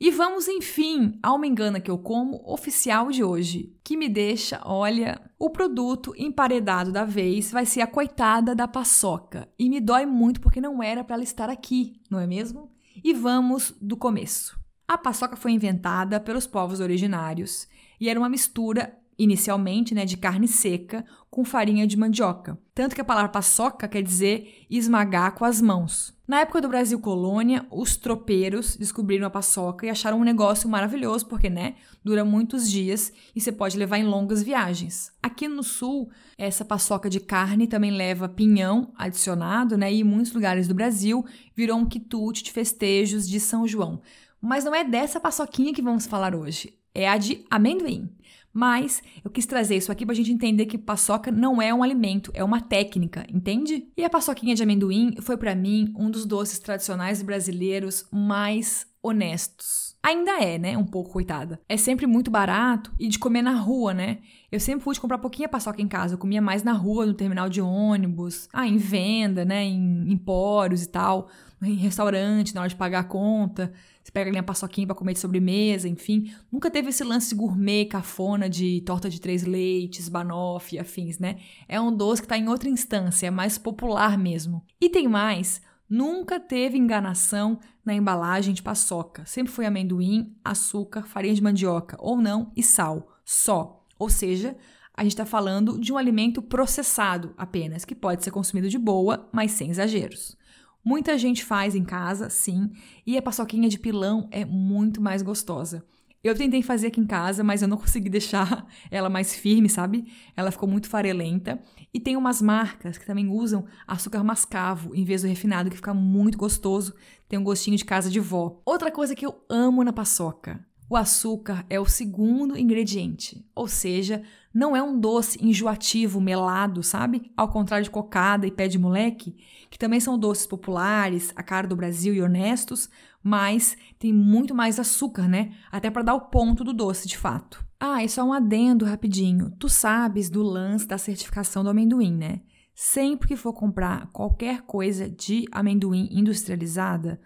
[0.00, 4.60] e vamos, enfim, ao Me Engana Que Eu Como oficial de hoje, que me deixa,
[4.64, 9.48] olha, o produto emparedado da vez vai ser a coitada da paçoca.
[9.58, 12.70] E me dói muito porque não era para ela estar aqui, não é mesmo?
[13.02, 14.56] E vamos do começo.
[14.86, 17.66] A paçoca foi inventada pelos povos originários
[18.00, 22.58] e era uma mistura inicialmente, né, de carne seca com farinha de mandioca.
[22.74, 26.14] Tanto que a palavra paçoca quer dizer esmagar com as mãos.
[26.26, 31.26] Na época do Brasil colônia, os tropeiros descobriram a paçoca e acharam um negócio maravilhoso,
[31.26, 35.12] porque, né, dura muitos dias e você pode levar em longas viagens.
[35.22, 40.32] Aqui no sul, essa paçoca de carne também leva pinhão adicionado, né, e em muitos
[40.32, 41.24] lugares do Brasil
[41.54, 44.00] virou um quitute de festejos de São João.
[44.40, 48.08] Mas não é dessa paçoquinha que vamos falar hoje, é a de amendoim.
[48.54, 51.82] Mas eu quis trazer isso aqui para a gente entender que paçoca não é um
[51.82, 53.88] alimento, é uma técnica, entende?
[53.96, 59.94] E a paçoquinha de amendoim foi para mim um dos doces tradicionais brasileiros mais honestos.
[60.02, 60.78] Ainda é, né?
[60.78, 61.60] Um pouco coitada.
[61.68, 64.18] É sempre muito barato e de comer na rua, né?
[64.50, 66.14] Eu sempre pude comprar pouquinha paçoca em casa.
[66.14, 69.64] Eu comia mais na rua, no terminal de ônibus, ah, em venda, né?
[69.64, 71.28] Em empórios e tal,
[71.66, 73.72] em restaurante, na hora de pagar a conta.
[74.02, 76.32] Você pega ali uma paçoquinha para comer de sobremesa, enfim.
[76.52, 81.38] Nunca teve esse lance gourmet, cafona de torta de três leites, banoffee, afins, né?
[81.66, 84.64] É um doce que está em outra instância, é mais popular mesmo.
[84.80, 89.24] E tem mais, nunca teve enganação na embalagem de paçoca.
[89.24, 93.84] Sempre foi amendoim, açúcar, farinha de mandioca ou não e sal, só.
[93.98, 94.56] Ou seja,
[94.96, 99.28] a gente está falando de um alimento processado apenas, que pode ser consumido de boa,
[99.32, 100.36] mas sem exageros.
[100.84, 102.70] Muita gente faz em casa, sim,
[103.06, 105.82] e a paçoquinha de pilão é muito mais gostosa.
[106.22, 110.06] Eu tentei fazer aqui em casa, mas eu não consegui deixar ela mais firme, sabe?
[110.36, 111.62] Ela ficou muito farelenta.
[111.92, 115.92] E tem umas marcas que também usam açúcar mascavo em vez do refinado, que fica
[115.92, 116.94] muito gostoso.
[117.28, 118.60] Tem um gostinho de casa de vó.
[118.64, 124.22] Outra coisa que eu amo na paçoca: o açúcar é o segundo ingrediente, ou seja,
[124.54, 127.32] não é um doce enjoativo, melado, sabe?
[127.36, 129.36] Ao contrário de cocada e pé de moleque,
[129.68, 132.88] que também são doces populares, a cara do Brasil e honestos,
[133.20, 135.52] mas tem muito mais açúcar, né?
[135.72, 137.66] Até para dar o ponto do doce, de fato.
[137.80, 139.50] Ah, e só um adendo rapidinho.
[139.58, 142.40] Tu sabes do lance da certificação do amendoim, né?
[142.74, 147.20] Sempre que for comprar qualquer coisa de amendoim industrializada,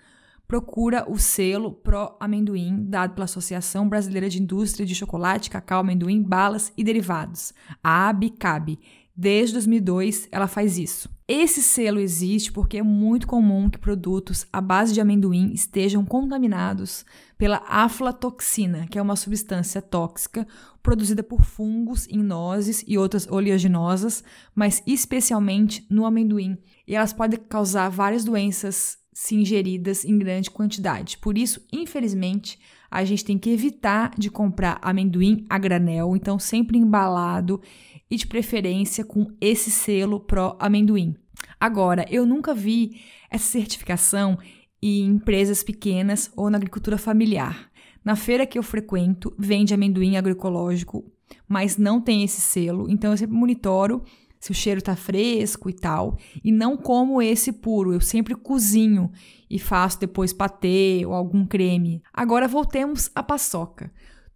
[0.48, 6.22] procura o selo Pro Amendoim, dado pela Associação Brasileira de Indústria de Chocolate, Cacau, Amendoim,
[6.22, 7.52] Balas e Derivados,
[7.84, 8.78] a ABCAB.
[9.14, 11.10] Desde 2002, ela faz isso.
[11.26, 17.04] Esse selo existe porque é muito comum que produtos à base de amendoim estejam contaminados
[17.36, 20.46] pela aflatoxina, que é uma substância tóxica
[20.82, 26.56] produzida por fungos em nozes e outras oleaginosas, mas especialmente no amendoim.
[26.86, 31.18] E elas podem causar várias doenças se ingeridas em grande quantidade.
[31.18, 32.56] Por isso, infelizmente,
[32.88, 37.60] a gente tem que evitar de comprar amendoim a granel, então sempre embalado
[38.08, 41.16] e de preferência com esse selo Pro Amendoim.
[41.58, 44.38] Agora, eu nunca vi essa certificação
[44.80, 47.72] em empresas pequenas ou na agricultura familiar.
[48.04, 51.04] Na feira que eu frequento, vende amendoim agroecológico,
[51.48, 54.00] mas não tem esse selo, então eu sempre monitoro
[54.40, 56.16] se o cheiro tá fresco e tal.
[56.42, 59.10] E não como esse puro, eu sempre cozinho
[59.50, 62.02] e faço depois patê ou algum creme.
[62.12, 63.92] Agora voltemos à paçoca.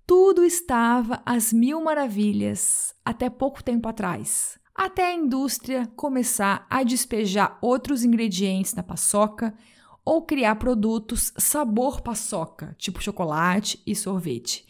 [0.06, 4.58] Tudo estava às mil maravilhas até pouco tempo atrás.
[4.74, 9.54] Até a indústria começar a despejar outros ingredientes na paçoca
[10.04, 14.66] ou criar produtos sabor paçoca, tipo chocolate e sorvete.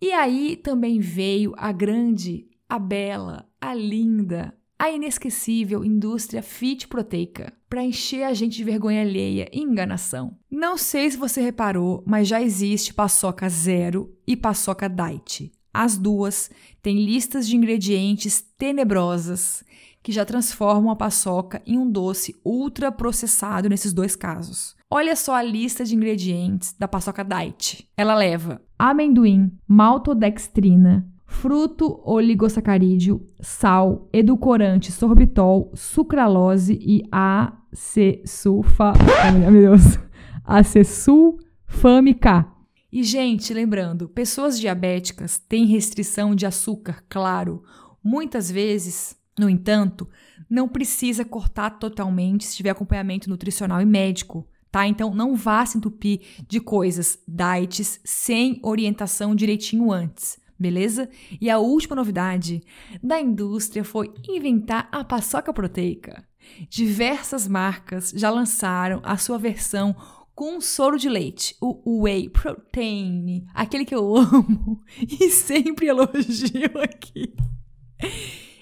[0.00, 7.52] E aí também veio a grande, a bela, a linda, a inesquecível indústria fit proteica
[7.68, 10.38] para encher a gente de vergonha alheia e enganação.
[10.50, 15.52] Não sei se você reparou, mas já existe paçoca zero e paçoca diet.
[15.72, 19.62] As duas têm listas de ingredientes tenebrosas
[20.02, 24.74] que já transformam a paçoca em um doce ultra processado nesses dois casos.
[24.90, 27.86] Olha só a lista de ingredientes da paçoca diet.
[27.98, 38.92] Ela leva amendoim, maltodextrina, fruto oligosacarídeo, sal, edulcorante, sorbitol, sucralose e acesulfa...
[39.22, 39.98] Ai, meu Deus.
[40.44, 42.46] Acesulfâmica.
[42.92, 47.62] E, gente, lembrando, pessoas diabéticas têm restrição de açúcar, claro.
[48.02, 50.08] Muitas vezes, no entanto,
[50.48, 54.86] não precisa cortar totalmente se tiver acompanhamento nutricional e médico, tá?
[54.86, 61.08] Então, não vá se entupir de coisas diets sem orientação direitinho antes beleza?
[61.40, 62.62] E a última novidade
[63.02, 66.22] da indústria foi inventar a paçoca proteica.
[66.68, 69.96] Diversas marcas já lançaram a sua versão
[70.34, 77.34] com soro de leite, o whey protein, aquele que eu amo e sempre elogio aqui.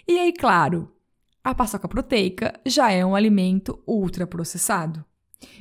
[0.06, 0.90] E aí, claro,
[1.44, 5.04] a paçoca proteica já é um alimento ultraprocessado.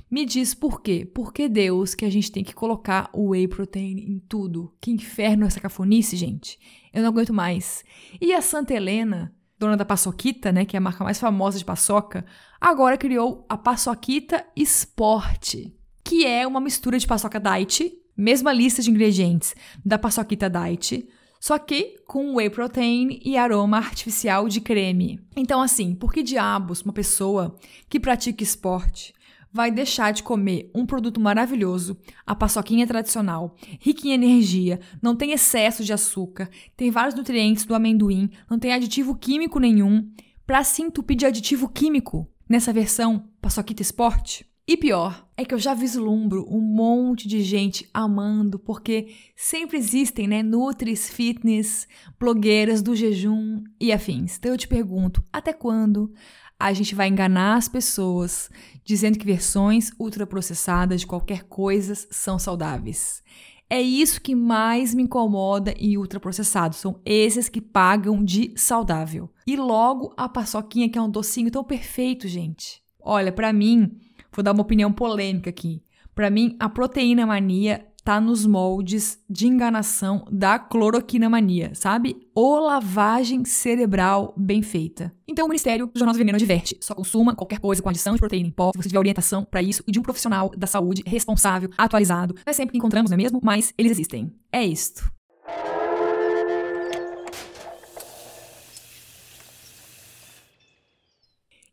[0.10, 1.06] Me diz por quê?
[1.06, 4.74] Por que Deus que a gente tem que colocar o whey protein em tudo?
[4.80, 6.58] Que inferno essa cafonice, gente.
[6.94, 7.84] Eu não aguento mais.
[8.20, 11.66] E a Santa Helena, dona da Paçoquita, né, que é a marca mais famosa de
[11.66, 12.26] paçoca,
[12.60, 15.56] agora criou a Paçoquita Sport,
[16.04, 19.54] que é uma mistura de paçoca diet, mesma lista de ingredientes
[19.86, 21.08] da Paçoquita diet,
[21.40, 25.20] só que com whey protein e aroma artificial de creme.
[25.36, 27.56] Então, assim, por que diabos uma pessoa
[27.88, 29.13] que pratica esporte
[29.58, 35.32] vai deixar de comer um produto maravilhoso, a paçoquinha tradicional, rica em energia, não tem
[35.32, 40.08] excesso de açúcar, tem vários nutrientes do amendoim, não tem aditivo químico nenhum,
[40.46, 44.46] para se entupir de aditivo químico nessa versão paçoquita esporte?
[44.67, 50.28] E pior, é que eu já vislumbro um monte de gente amando, porque sempre existem,
[50.28, 51.88] né, nutris, fitness,
[52.20, 54.38] blogueiras do jejum e afins.
[54.38, 56.13] Então eu te pergunto, até quando
[56.60, 58.50] a gente vai enganar as pessoas
[58.84, 63.22] dizendo que versões ultraprocessadas de qualquer coisa são saudáveis.
[63.70, 69.30] É isso que mais me incomoda em ultraprocessados, são esses que pagam de saudável.
[69.46, 72.82] E logo a paçoquinha que é um docinho tão perfeito, gente.
[73.00, 73.98] Olha, para mim,
[74.32, 75.84] vou dar uma opinião polêmica aqui.
[76.15, 82.26] Para mim, a proteína mania tá nos moldes de enganação da cloroquina mania, sabe?
[82.34, 85.13] Ou lavagem cerebral bem feita.
[85.28, 88.20] Então o Ministério do Jornal do Veneno adverte: só consuma qualquer coisa com adição de
[88.22, 91.04] proteína em pó se você tiver orientação para isso e de um profissional da saúde
[91.06, 92.34] responsável, atualizado.
[92.34, 93.41] Não é sempre que encontramos, não é mesmo?
[93.43, 94.32] Mas eles existem.
[94.54, 95.16] É isto.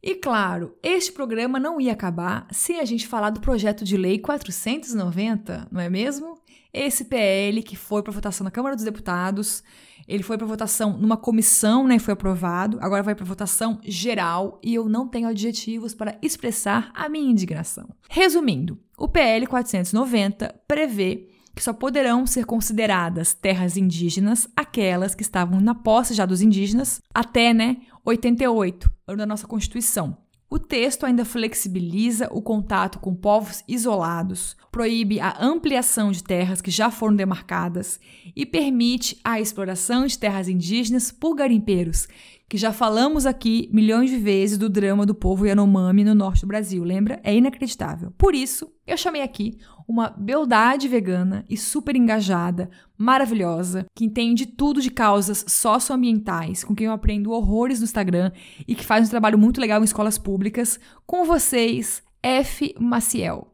[0.06, 4.18] E claro, este programa não ia acabar sem a gente falar do projeto de lei
[4.18, 6.36] 490, não é mesmo?
[6.74, 9.64] Esse PL que foi para votação na Câmara dos Deputados,
[10.06, 14.74] ele foi para votação numa comissão, né, foi aprovado, agora vai para votação geral e
[14.74, 17.88] eu não tenho adjetivos para expressar a minha indignação.
[18.10, 25.62] Resumindo, o PL 490 prevê que só poderão ser consideradas terras indígenas aquelas que estavam
[25.62, 30.16] na posse já dos indígenas até, né, 88, ano da nossa Constituição.
[30.48, 36.70] O texto ainda flexibiliza o contato com povos isolados, proíbe a ampliação de terras que
[36.70, 37.98] já foram demarcadas
[38.36, 42.06] e permite a exploração de terras indígenas por garimpeiros,
[42.48, 46.46] que já falamos aqui milhões de vezes do drama do povo Yanomami no norte do
[46.46, 47.20] Brasil, lembra?
[47.22, 48.12] É inacreditável.
[48.16, 54.80] Por isso, eu chamei aqui uma beldade vegana e super engajada, maravilhosa, que entende tudo
[54.80, 58.30] de causas socioambientais, com quem eu aprendo horrores no Instagram
[58.66, 60.78] e que faz um trabalho muito legal em escolas públicas.
[61.06, 62.74] Com vocês, F.
[62.78, 63.48] Maciel.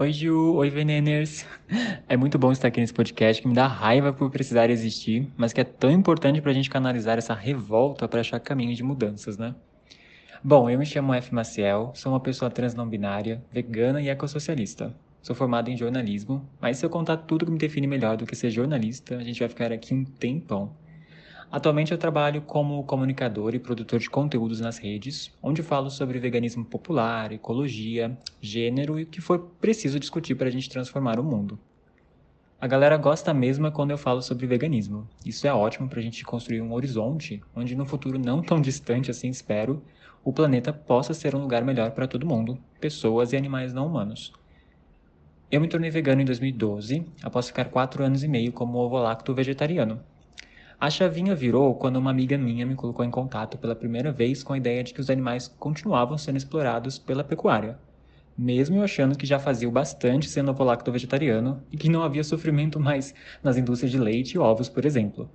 [0.00, 0.54] Oi, Ju.
[0.54, 1.44] Oi, Veneners.
[2.08, 5.52] É muito bom estar aqui nesse podcast que me dá raiva por precisar existir, mas
[5.52, 9.36] que é tão importante para a gente canalizar essa revolta para achar caminho de mudanças,
[9.36, 9.54] né?
[10.42, 11.34] Bom, eu me chamo F.
[11.34, 14.90] Maciel, sou uma pessoa trans não binária, vegana e ecossocialista.
[15.20, 18.34] Sou formado em jornalismo, mas se eu contar tudo que me define melhor do que
[18.34, 20.72] ser jornalista, a gente vai ficar aqui um tempão.
[21.50, 26.64] Atualmente eu trabalho como comunicador e produtor de conteúdos nas redes, onde falo sobre veganismo
[26.64, 31.58] popular, ecologia, gênero e o que for preciso discutir para a gente transformar o mundo.
[32.60, 35.08] A galera gosta mesmo quando eu falo sobre veganismo.
[35.26, 39.10] Isso é ótimo para a gente construir um horizonte onde no futuro não tão distante
[39.10, 39.82] assim espero,
[40.22, 44.32] o planeta possa ser um lugar melhor para todo mundo, pessoas e animais não humanos.
[45.50, 50.00] Eu me tornei vegano em 2012, após ficar quatro anos e meio como ovo-lacto vegetariano.
[50.80, 54.54] A chavinha virou quando uma amiga minha me colocou em contato pela primeira vez com
[54.54, 57.78] a ideia de que os animais continuavam sendo explorados pela pecuária,
[58.36, 62.24] mesmo eu achando que já fazia o bastante sendo ovo-lacto vegetariano e que não havia
[62.24, 65.30] sofrimento mais nas indústrias de leite e ovos, por exemplo.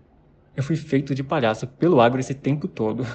[0.57, 3.05] Eu fui feito de palhaço pelo agro esse tempo todo.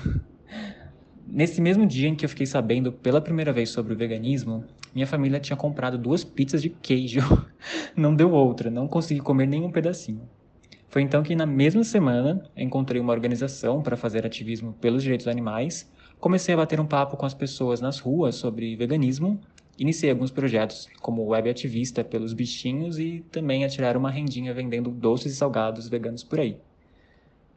[1.27, 5.07] Nesse mesmo dia em que eu fiquei sabendo pela primeira vez sobre o veganismo, minha
[5.09, 7.21] família tinha comprado duas pizzas de queijo.
[7.97, 10.29] Não deu outra, não consegui comer nenhum pedacinho.
[10.91, 15.31] Foi então que, na mesma semana, encontrei uma organização para fazer ativismo pelos direitos dos
[15.31, 15.89] animais,
[16.19, 19.41] comecei a bater um papo com as pessoas nas ruas sobre veganismo,
[19.79, 24.91] iniciei alguns projetos como web ativista pelos bichinhos e também a tirar uma rendinha vendendo
[24.91, 26.59] doces e salgados veganos por aí.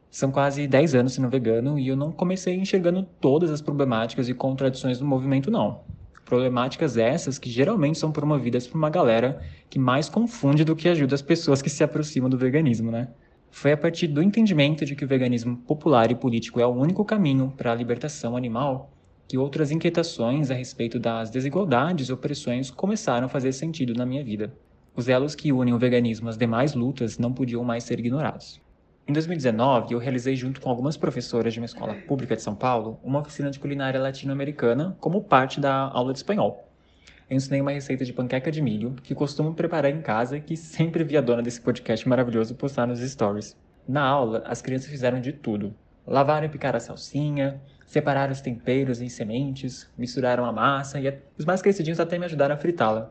[0.08, 4.34] São quase 10 anos sendo vegano e eu não comecei enxergando todas as problemáticas e
[4.34, 5.80] contradições do movimento, não.
[6.24, 11.16] Problemáticas essas que geralmente são promovidas por uma galera que mais confunde do que ajuda
[11.16, 13.08] as pessoas que se aproximam do veganismo, né?
[13.54, 17.04] Foi a partir do entendimento de que o veganismo popular e político é o único
[17.04, 18.90] caminho para a libertação animal
[19.28, 24.24] que outras inquietações a respeito das desigualdades e opressões começaram a fazer sentido na minha
[24.24, 24.52] vida.
[24.94, 28.60] Os elos que unem o veganismo às demais lutas não podiam mais ser ignorados.
[29.06, 32.98] Em 2019, eu realizei junto com algumas professoras de uma escola pública de São Paulo
[33.04, 36.73] uma oficina de culinária latino-americana como parte da aula de espanhol.
[37.28, 40.58] Eu ensinei uma receita de panqueca de milho que costumo preparar em casa e que
[40.58, 43.56] sempre vi a dona desse podcast maravilhoso postar nos stories.
[43.88, 45.74] Na aula, as crianças fizeram de tudo.
[46.06, 51.46] Lavaram e picaram a salsinha, separaram os temperos em sementes, misturaram a massa e os
[51.46, 53.10] mais crescidinhos até me ajudaram a fritá-la.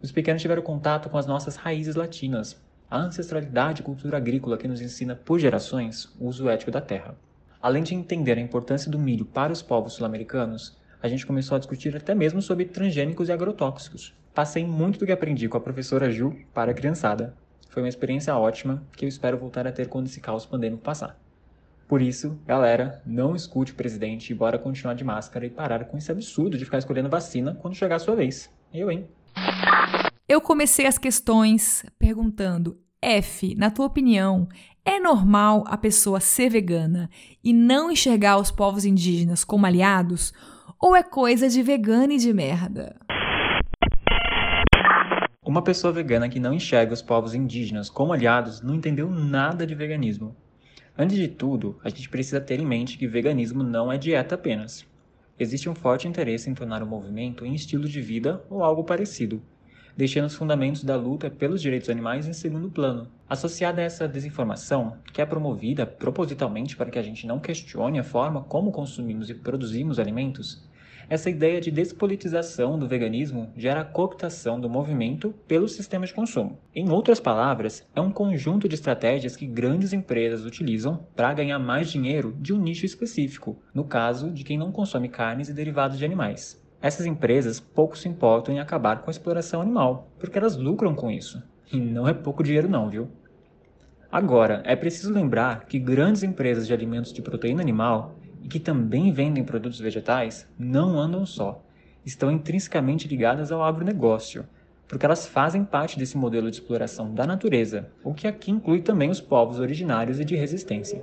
[0.00, 2.56] Os pequenos tiveram contato com as nossas raízes latinas,
[2.88, 7.16] a ancestralidade e cultura agrícola que nos ensina por gerações o uso ético da terra.
[7.60, 11.58] Além de entender a importância do milho para os povos sul-americanos, a gente começou a
[11.58, 14.14] discutir até mesmo sobre transgênicos e agrotóxicos.
[14.34, 17.34] Passei muito do que aprendi com a professora Ju para a criançada.
[17.68, 21.18] Foi uma experiência ótima que eu espero voltar a ter quando esse caos pandêmico passar.
[21.88, 25.96] Por isso, galera, não escute o presidente e bora continuar de máscara e parar com
[25.96, 28.48] esse absurdo de ficar escolhendo vacina quando chegar a sua vez.
[28.72, 29.08] Eu, hein?
[30.28, 34.46] Eu comecei as questões perguntando: F, na tua opinião,
[34.84, 37.10] é normal a pessoa ser vegana
[37.42, 40.32] e não enxergar os povos indígenas como aliados?
[40.82, 42.96] Ou é coisa de vegano e de merda?
[45.44, 49.74] Uma pessoa vegana que não enxerga os povos indígenas como aliados não entendeu nada de
[49.74, 50.34] veganismo.
[50.96, 54.86] Antes de tudo, a gente precisa ter em mente que veganismo não é dieta apenas.
[55.38, 59.42] Existe um forte interesse em tornar o movimento em estilo de vida ou algo parecido
[60.00, 63.06] deixando os fundamentos da luta pelos direitos animais em segundo plano.
[63.28, 68.02] Associada a essa desinformação, que é promovida propositalmente para que a gente não questione a
[68.02, 70.66] forma como consumimos e produzimos alimentos,
[71.10, 76.56] essa ideia de despolitização do veganismo gera a cooptação do movimento pelo sistema de consumo.
[76.72, 81.90] Em outras palavras, é um conjunto de estratégias que grandes empresas utilizam para ganhar mais
[81.90, 86.04] dinheiro de um nicho específico, no caso de quem não consome carnes e derivados de
[86.04, 86.62] animais.
[86.80, 91.10] Essas empresas pouco se importam em acabar com a exploração animal, porque elas lucram com
[91.10, 91.42] isso.
[91.72, 93.10] E não é pouco dinheiro não, viu?
[94.12, 99.12] Agora, é preciso lembrar que grandes empresas de alimentos de proteína animal e que também
[99.12, 101.64] vendem produtos vegetais não andam só.
[102.04, 104.46] Estão intrinsecamente ligadas ao agronegócio,
[104.88, 109.10] porque elas fazem parte desse modelo de exploração da natureza, o que aqui inclui também
[109.10, 111.00] os povos originários e de resistência.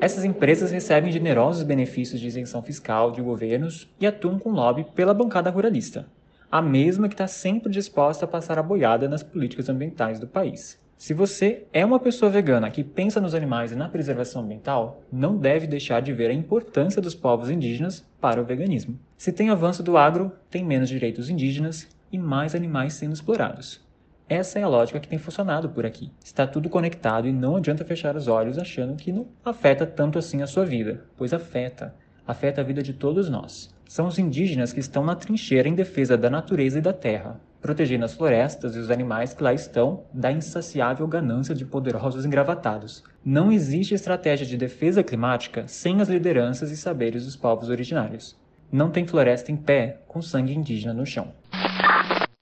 [0.00, 5.14] Essas empresas recebem generosos benefícios de isenção fiscal de governos e atuam com lobby pela
[5.14, 6.06] bancada ruralista,
[6.50, 10.78] a mesma que está sempre disposta a passar a boiada nas políticas ambientais do país.
[10.96, 15.36] Se você é uma pessoa vegana que pensa nos animais e na preservação ambiental, não
[15.36, 18.98] deve deixar de ver a importância dos povos indígenas para o veganismo.
[19.18, 23.84] Se tem avanço do agro, tem menos direitos indígenas e mais animais sendo explorados.
[24.28, 26.10] Essa é a lógica que tem funcionado por aqui.
[26.24, 30.40] Está tudo conectado e não adianta fechar os olhos achando que não afeta tanto assim
[30.40, 31.94] a sua vida, pois afeta.
[32.26, 33.74] Afeta a vida de todos nós.
[33.86, 38.04] São os indígenas que estão na trincheira em defesa da natureza e da terra, protegendo
[38.04, 43.02] as florestas e os animais que lá estão da insaciável ganância de poderosos engravatados.
[43.24, 48.36] Não existe estratégia de defesa climática sem as lideranças e saberes dos povos originários.
[48.70, 51.32] Não tem floresta em pé com sangue indígena no chão.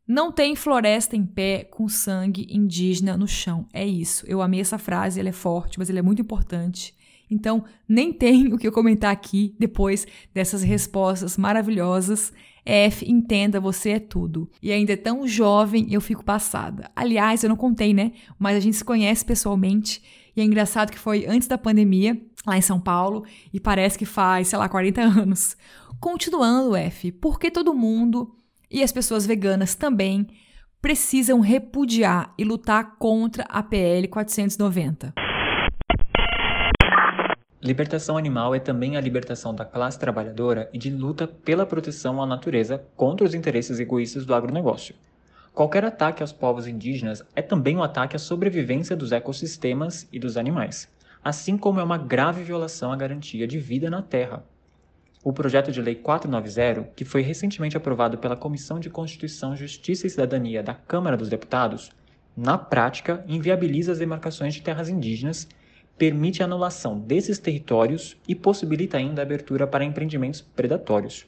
[0.09, 3.65] Não tem floresta em pé com sangue indígena no chão.
[3.73, 4.27] É isso.
[4.27, 6.97] Eu amei essa frase, ela é forte, mas ela é muito importante.
[7.31, 10.05] Então, nem tem o que eu comentar aqui depois
[10.35, 12.33] dessas respostas maravilhosas.
[12.65, 14.51] F, entenda, você é tudo.
[14.63, 16.91] E ainda é tão jovem, eu fico passada.
[16.95, 18.13] Aliás, eu não contei, né?
[18.39, 20.03] Mas a gente se conhece pessoalmente.
[20.37, 24.07] E é engraçado que foi antes da pandemia, lá em São Paulo, e parece que
[24.07, 25.57] faz, sei lá, 40 anos.
[26.01, 28.35] Continuando, F, por que todo mundo
[28.71, 30.27] e as pessoas veganas também
[30.81, 35.15] precisam repudiar e lutar contra a PL 490.
[37.65, 42.27] Libertação animal é também a libertação da classe trabalhadora e de luta pela proteção à
[42.27, 44.97] natureza contra os interesses egoístas do agronegócio.
[45.55, 50.37] Qualquer ataque aos povos indígenas é também um ataque à sobrevivência dos ecossistemas e dos
[50.37, 50.89] animais.
[51.23, 54.43] assim como é uma grave violação à garantia de vida na Terra.
[55.23, 60.11] O projeto de lei 490, que foi recentemente aprovado pela Comissão de Constituição, Justiça e
[60.11, 61.93] Cidadania da Câmara dos Deputados,
[62.37, 65.47] na prática inviabiliza as demarcações de terras indígenas,
[66.03, 71.25] permite a anulação desses territórios e possibilita ainda a abertura para empreendimentos predatórios.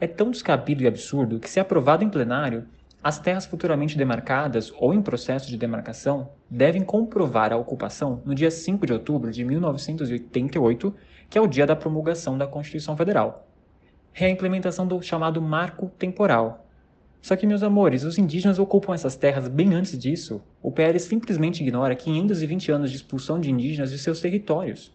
[0.00, 2.64] É tão descabido e absurdo que, se aprovado em plenário,
[3.02, 8.50] as terras futuramente demarcadas ou em processo de demarcação devem comprovar a ocupação no dia
[8.50, 10.94] 5 de outubro de 1988,
[11.28, 13.46] que é o dia da promulgação da Constituição Federal.
[14.14, 16.66] É a implementação do chamado marco temporal.
[17.20, 20.40] Só que, meus amores, os indígenas ocupam essas terras bem antes disso.
[20.62, 24.92] O PL simplesmente ignora 520 anos de expulsão de indígenas de seus territórios.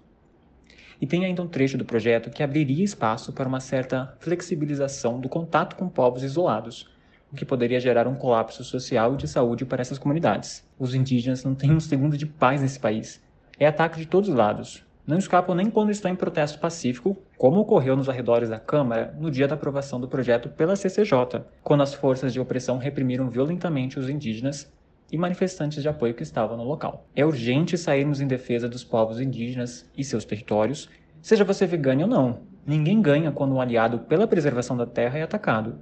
[1.01, 5.27] E tem ainda um trecho do projeto que abriria espaço para uma certa flexibilização do
[5.27, 6.89] contato com povos isolados,
[7.31, 10.63] o que poderia gerar um colapso social e de saúde para essas comunidades.
[10.79, 13.21] Os indígenas não têm um segundo de paz nesse país.
[13.59, 14.85] É ataque de todos os lados.
[15.05, 19.29] Não escapam nem quando estão em protesto pacífico, como ocorreu nos arredores da Câmara no
[19.29, 24.09] dia da aprovação do projeto pela CCJ, quando as forças de opressão reprimiram violentamente os
[24.09, 24.71] indígenas
[25.11, 27.05] e manifestantes de apoio que estavam no local.
[27.13, 30.89] É urgente sairmos em defesa dos povos indígenas e seus territórios,
[31.21, 32.39] seja você vegano ou não.
[32.65, 35.75] Ninguém ganha quando um aliado pela preservação da terra é atacado.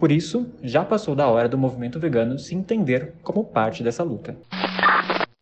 [0.00, 4.36] Por isso, já passou da hora do movimento vegano se entender como parte dessa luta.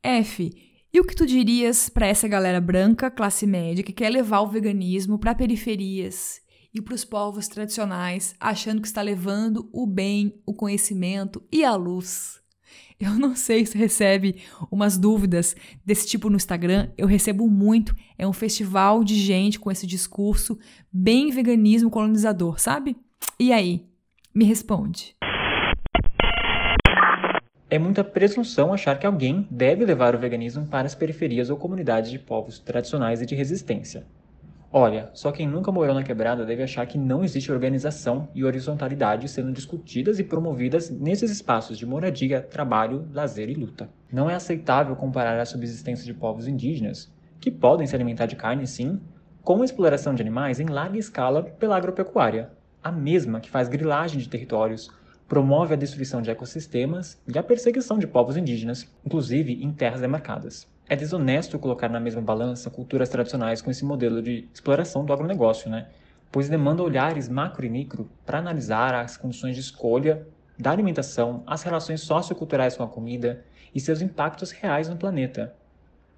[0.02, 0.66] F.
[0.92, 4.48] E o que tu dirias para essa galera branca, classe média, que quer levar o
[4.48, 6.40] veganismo para periferias
[6.72, 11.74] e para os povos tradicionais, achando que está levando o bem, o conhecimento e a
[11.74, 12.40] luz?
[12.98, 14.36] Eu não sei se recebe
[14.70, 16.90] umas dúvidas desse tipo no Instagram.
[16.96, 17.94] Eu recebo muito.
[18.16, 20.58] É um festival de gente com esse discurso
[20.90, 22.96] bem veganismo colonizador, sabe?
[23.38, 23.86] E aí?
[24.34, 25.14] Me responde.
[27.68, 32.12] É muita presunção achar que alguém deve levar o veganismo para as periferias ou comunidades
[32.12, 34.06] de povos tradicionais e de resistência.
[34.72, 39.28] Olha, só quem nunca morou na quebrada deve achar que não existe organização e horizontalidade
[39.28, 43.88] sendo discutidas e promovidas nesses espaços de moradia, trabalho, lazer e luta.
[44.12, 48.64] Não é aceitável comparar a subsistência de povos indígenas, que podem se alimentar de carne
[48.64, 49.00] sim,
[49.42, 52.48] com a exploração de animais em larga escala pela agropecuária,
[52.80, 54.88] a mesma que faz grilagem de territórios,
[55.28, 60.66] promove a destruição de ecossistemas e a perseguição de povos indígenas, inclusive em terras demarcadas.
[60.88, 65.68] É desonesto colocar na mesma balança culturas tradicionais com esse modelo de exploração do agronegócio,
[65.68, 65.88] né?
[66.30, 70.26] pois demanda olhares macro e micro para analisar as condições de escolha
[70.58, 75.54] da alimentação, as relações socioculturais com a comida e seus impactos reais no planeta.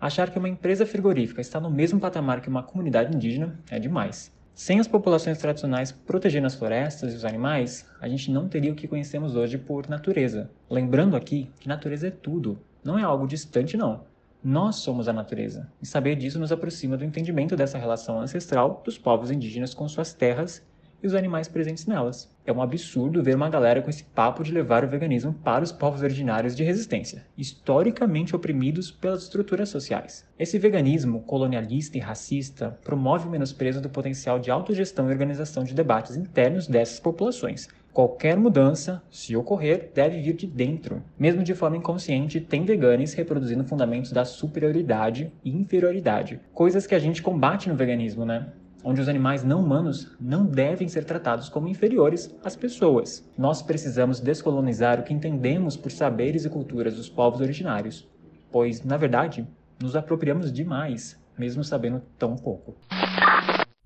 [0.00, 4.32] Achar que uma empresa frigorífica está no mesmo patamar que uma comunidade indígena é demais.
[4.59, 8.74] Sem as populações tradicionais protegendo as florestas e os animais, a gente não teria o
[8.74, 10.50] que conhecemos hoje por natureza.
[10.68, 14.00] Lembrando aqui que natureza é tudo, não é algo distante não.
[14.42, 18.98] Nós somos a natureza, e saber disso nos aproxima do entendimento dessa relação ancestral dos
[18.98, 20.61] povos indígenas com suas terras
[21.00, 22.28] e os animais presentes nelas.
[22.49, 25.70] É um absurdo ver uma galera com esse papo de levar o veganismo para os
[25.70, 30.24] povos originários de resistência, historicamente oprimidos pelas estruturas sociais.
[30.38, 35.74] Esse veganismo colonialista e racista promove o menosprezo do potencial de autogestão e organização de
[35.74, 41.03] debates internos dessas populações, Qualquer mudança, se ocorrer, deve vir de dentro.
[41.18, 46.99] Mesmo de forma inconsciente, tem veganes reproduzindo fundamentos da superioridade e inferioridade, coisas que a
[47.01, 48.53] gente combate no veganismo, né?
[48.83, 53.29] Onde os animais não humanos não devem ser tratados como inferiores às pessoas.
[53.37, 58.09] Nós precisamos descolonizar o que entendemos por saberes e culturas dos povos originários,
[58.51, 59.47] pois, na verdade,
[59.81, 62.76] nos apropriamos demais, mesmo sabendo tão pouco.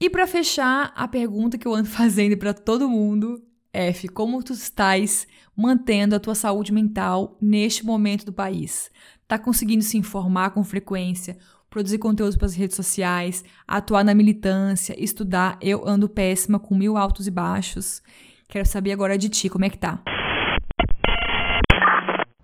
[0.00, 3.40] E para fechar, a pergunta que eu ando fazendo para todo mundo,
[3.72, 5.26] F, como tu estás
[5.56, 8.90] mantendo a tua saúde mental neste momento do país?
[9.28, 11.38] Tá conseguindo se informar com frequência?
[11.72, 15.58] Produzir conteúdo para as redes sociais, atuar na militância, estudar.
[15.60, 18.02] Eu ando péssima com mil altos e baixos.
[18.46, 20.02] Quero saber agora de ti, como é que tá?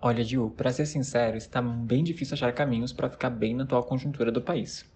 [0.00, 3.84] Olha, Gil, para ser sincero, está bem difícil achar caminhos para ficar bem na atual
[3.84, 4.86] conjuntura do país.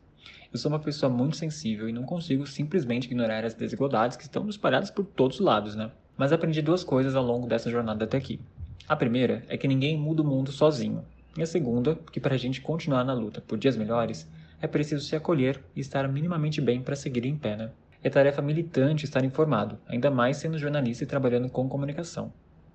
[0.51, 4.49] Eu sou uma pessoa muito sensível e não consigo simplesmente ignorar as desigualdades que estão
[4.49, 5.91] espalhadas por todos os lados, né?
[6.17, 8.41] Mas aprendi duas coisas ao longo dessa jornada até aqui.
[8.89, 11.05] A primeira é que ninguém muda o mundo sozinho.
[11.37, 14.29] E a segunda, que para a gente continuar na luta por dias melhores,
[14.61, 17.71] é preciso se acolher e estar minimamente bem para seguir em pé, né?
[18.05, 22.33] É tarefa militante estar informado, ainda mais sendo jornalista e trabalhando com comunicação.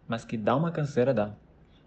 [0.07, 1.33] Mas que dá uma canseira dá.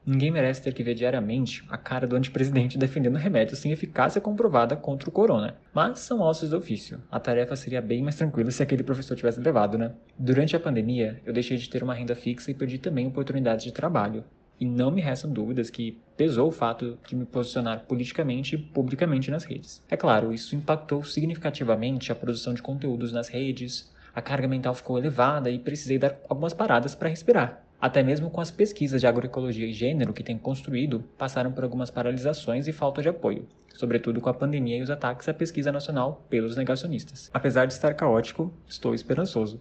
[0.06, 4.76] Ninguém merece ter que ver diariamente a cara do antepresidente defendendo remédios sem eficácia comprovada
[4.76, 5.56] contra o corona.
[5.74, 7.00] Mas são ossos do ofício.
[7.10, 9.92] A tarefa seria bem mais tranquila se aquele professor tivesse levado, né?
[10.18, 13.72] Durante a pandemia, eu deixei de ter uma renda fixa e perdi também oportunidades de
[13.72, 14.24] trabalho.
[14.60, 19.30] E não me restam dúvidas que pesou o fato de me posicionar politicamente e publicamente
[19.30, 19.82] nas redes.
[19.88, 24.98] É claro, isso impactou significativamente a produção de conteúdos nas redes, a carga mental ficou
[24.98, 27.64] elevada e precisei dar algumas paradas para respirar.
[27.80, 31.90] Até mesmo com as pesquisas de agroecologia e gênero que tenho construído, passaram por algumas
[31.90, 36.26] paralisações e falta de apoio, sobretudo com a pandemia e os ataques à pesquisa nacional
[36.28, 37.30] pelos negacionistas.
[37.32, 39.60] Apesar de estar caótico, estou esperançoso.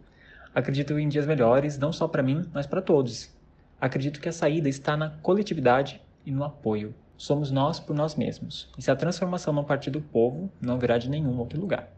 [0.54, 3.34] Acredito em dias melhores, não só para mim, mas para todos.
[3.82, 6.94] Acredito que a saída está na coletividade e no apoio.
[7.18, 8.70] Somos nós por nós mesmos.
[8.78, 11.90] E se a transformação não partir do povo, não virá de nenhum outro lugar.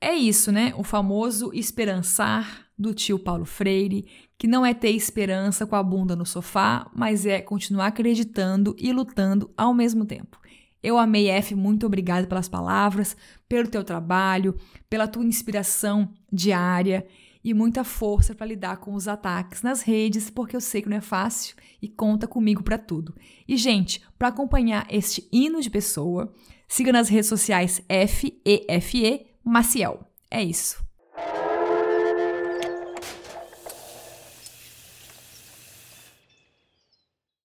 [0.00, 0.72] É isso, né?
[0.76, 4.06] O famoso esperançar do tio Paulo Freire,
[4.38, 8.92] que não é ter esperança com a bunda no sofá, mas é continuar acreditando e
[8.92, 10.38] lutando ao mesmo tempo.
[10.82, 13.16] Eu amei, F, muito obrigada pelas palavras,
[13.48, 14.54] pelo teu trabalho,
[14.90, 17.06] pela tua inspiração diária
[17.44, 20.96] e muita força para lidar com os ataques nas redes, porque eu sei que não
[20.96, 23.14] é fácil e conta comigo para tudo.
[23.46, 26.32] E, gente, para acompanhar este hino de pessoa,
[26.66, 30.08] siga nas redes sociais F-E-F-E Maciel.
[30.30, 30.82] É isso.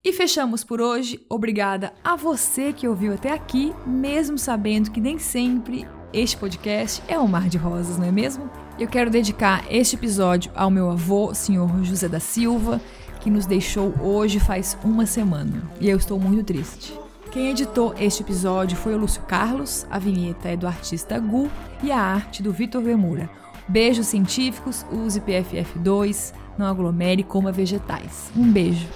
[0.06, 1.24] E fechamos por hoje.
[1.30, 7.18] Obrigada a você que ouviu até aqui, mesmo sabendo que nem sempre este podcast é
[7.18, 8.48] um mar de rosas, não é mesmo?
[8.78, 12.80] Eu quero dedicar este episódio ao meu avô, senhor José da Silva,
[13.20, 15.68] que nos deixou hoje faz uma semana.
[15.80, 16.94] E eu estou muito triste.
[17.32, 21.50] Quem editou este episódio foi o Lúcio Carlos, a vinheta é do artista Gu
[21.82, 23.28] e a arte do Vitor Vemura.
[23.66, 28.30] Beijos científicos, use PFF2, não aglomere, coma vegetais.
[28.36, 28.86] Um beijo.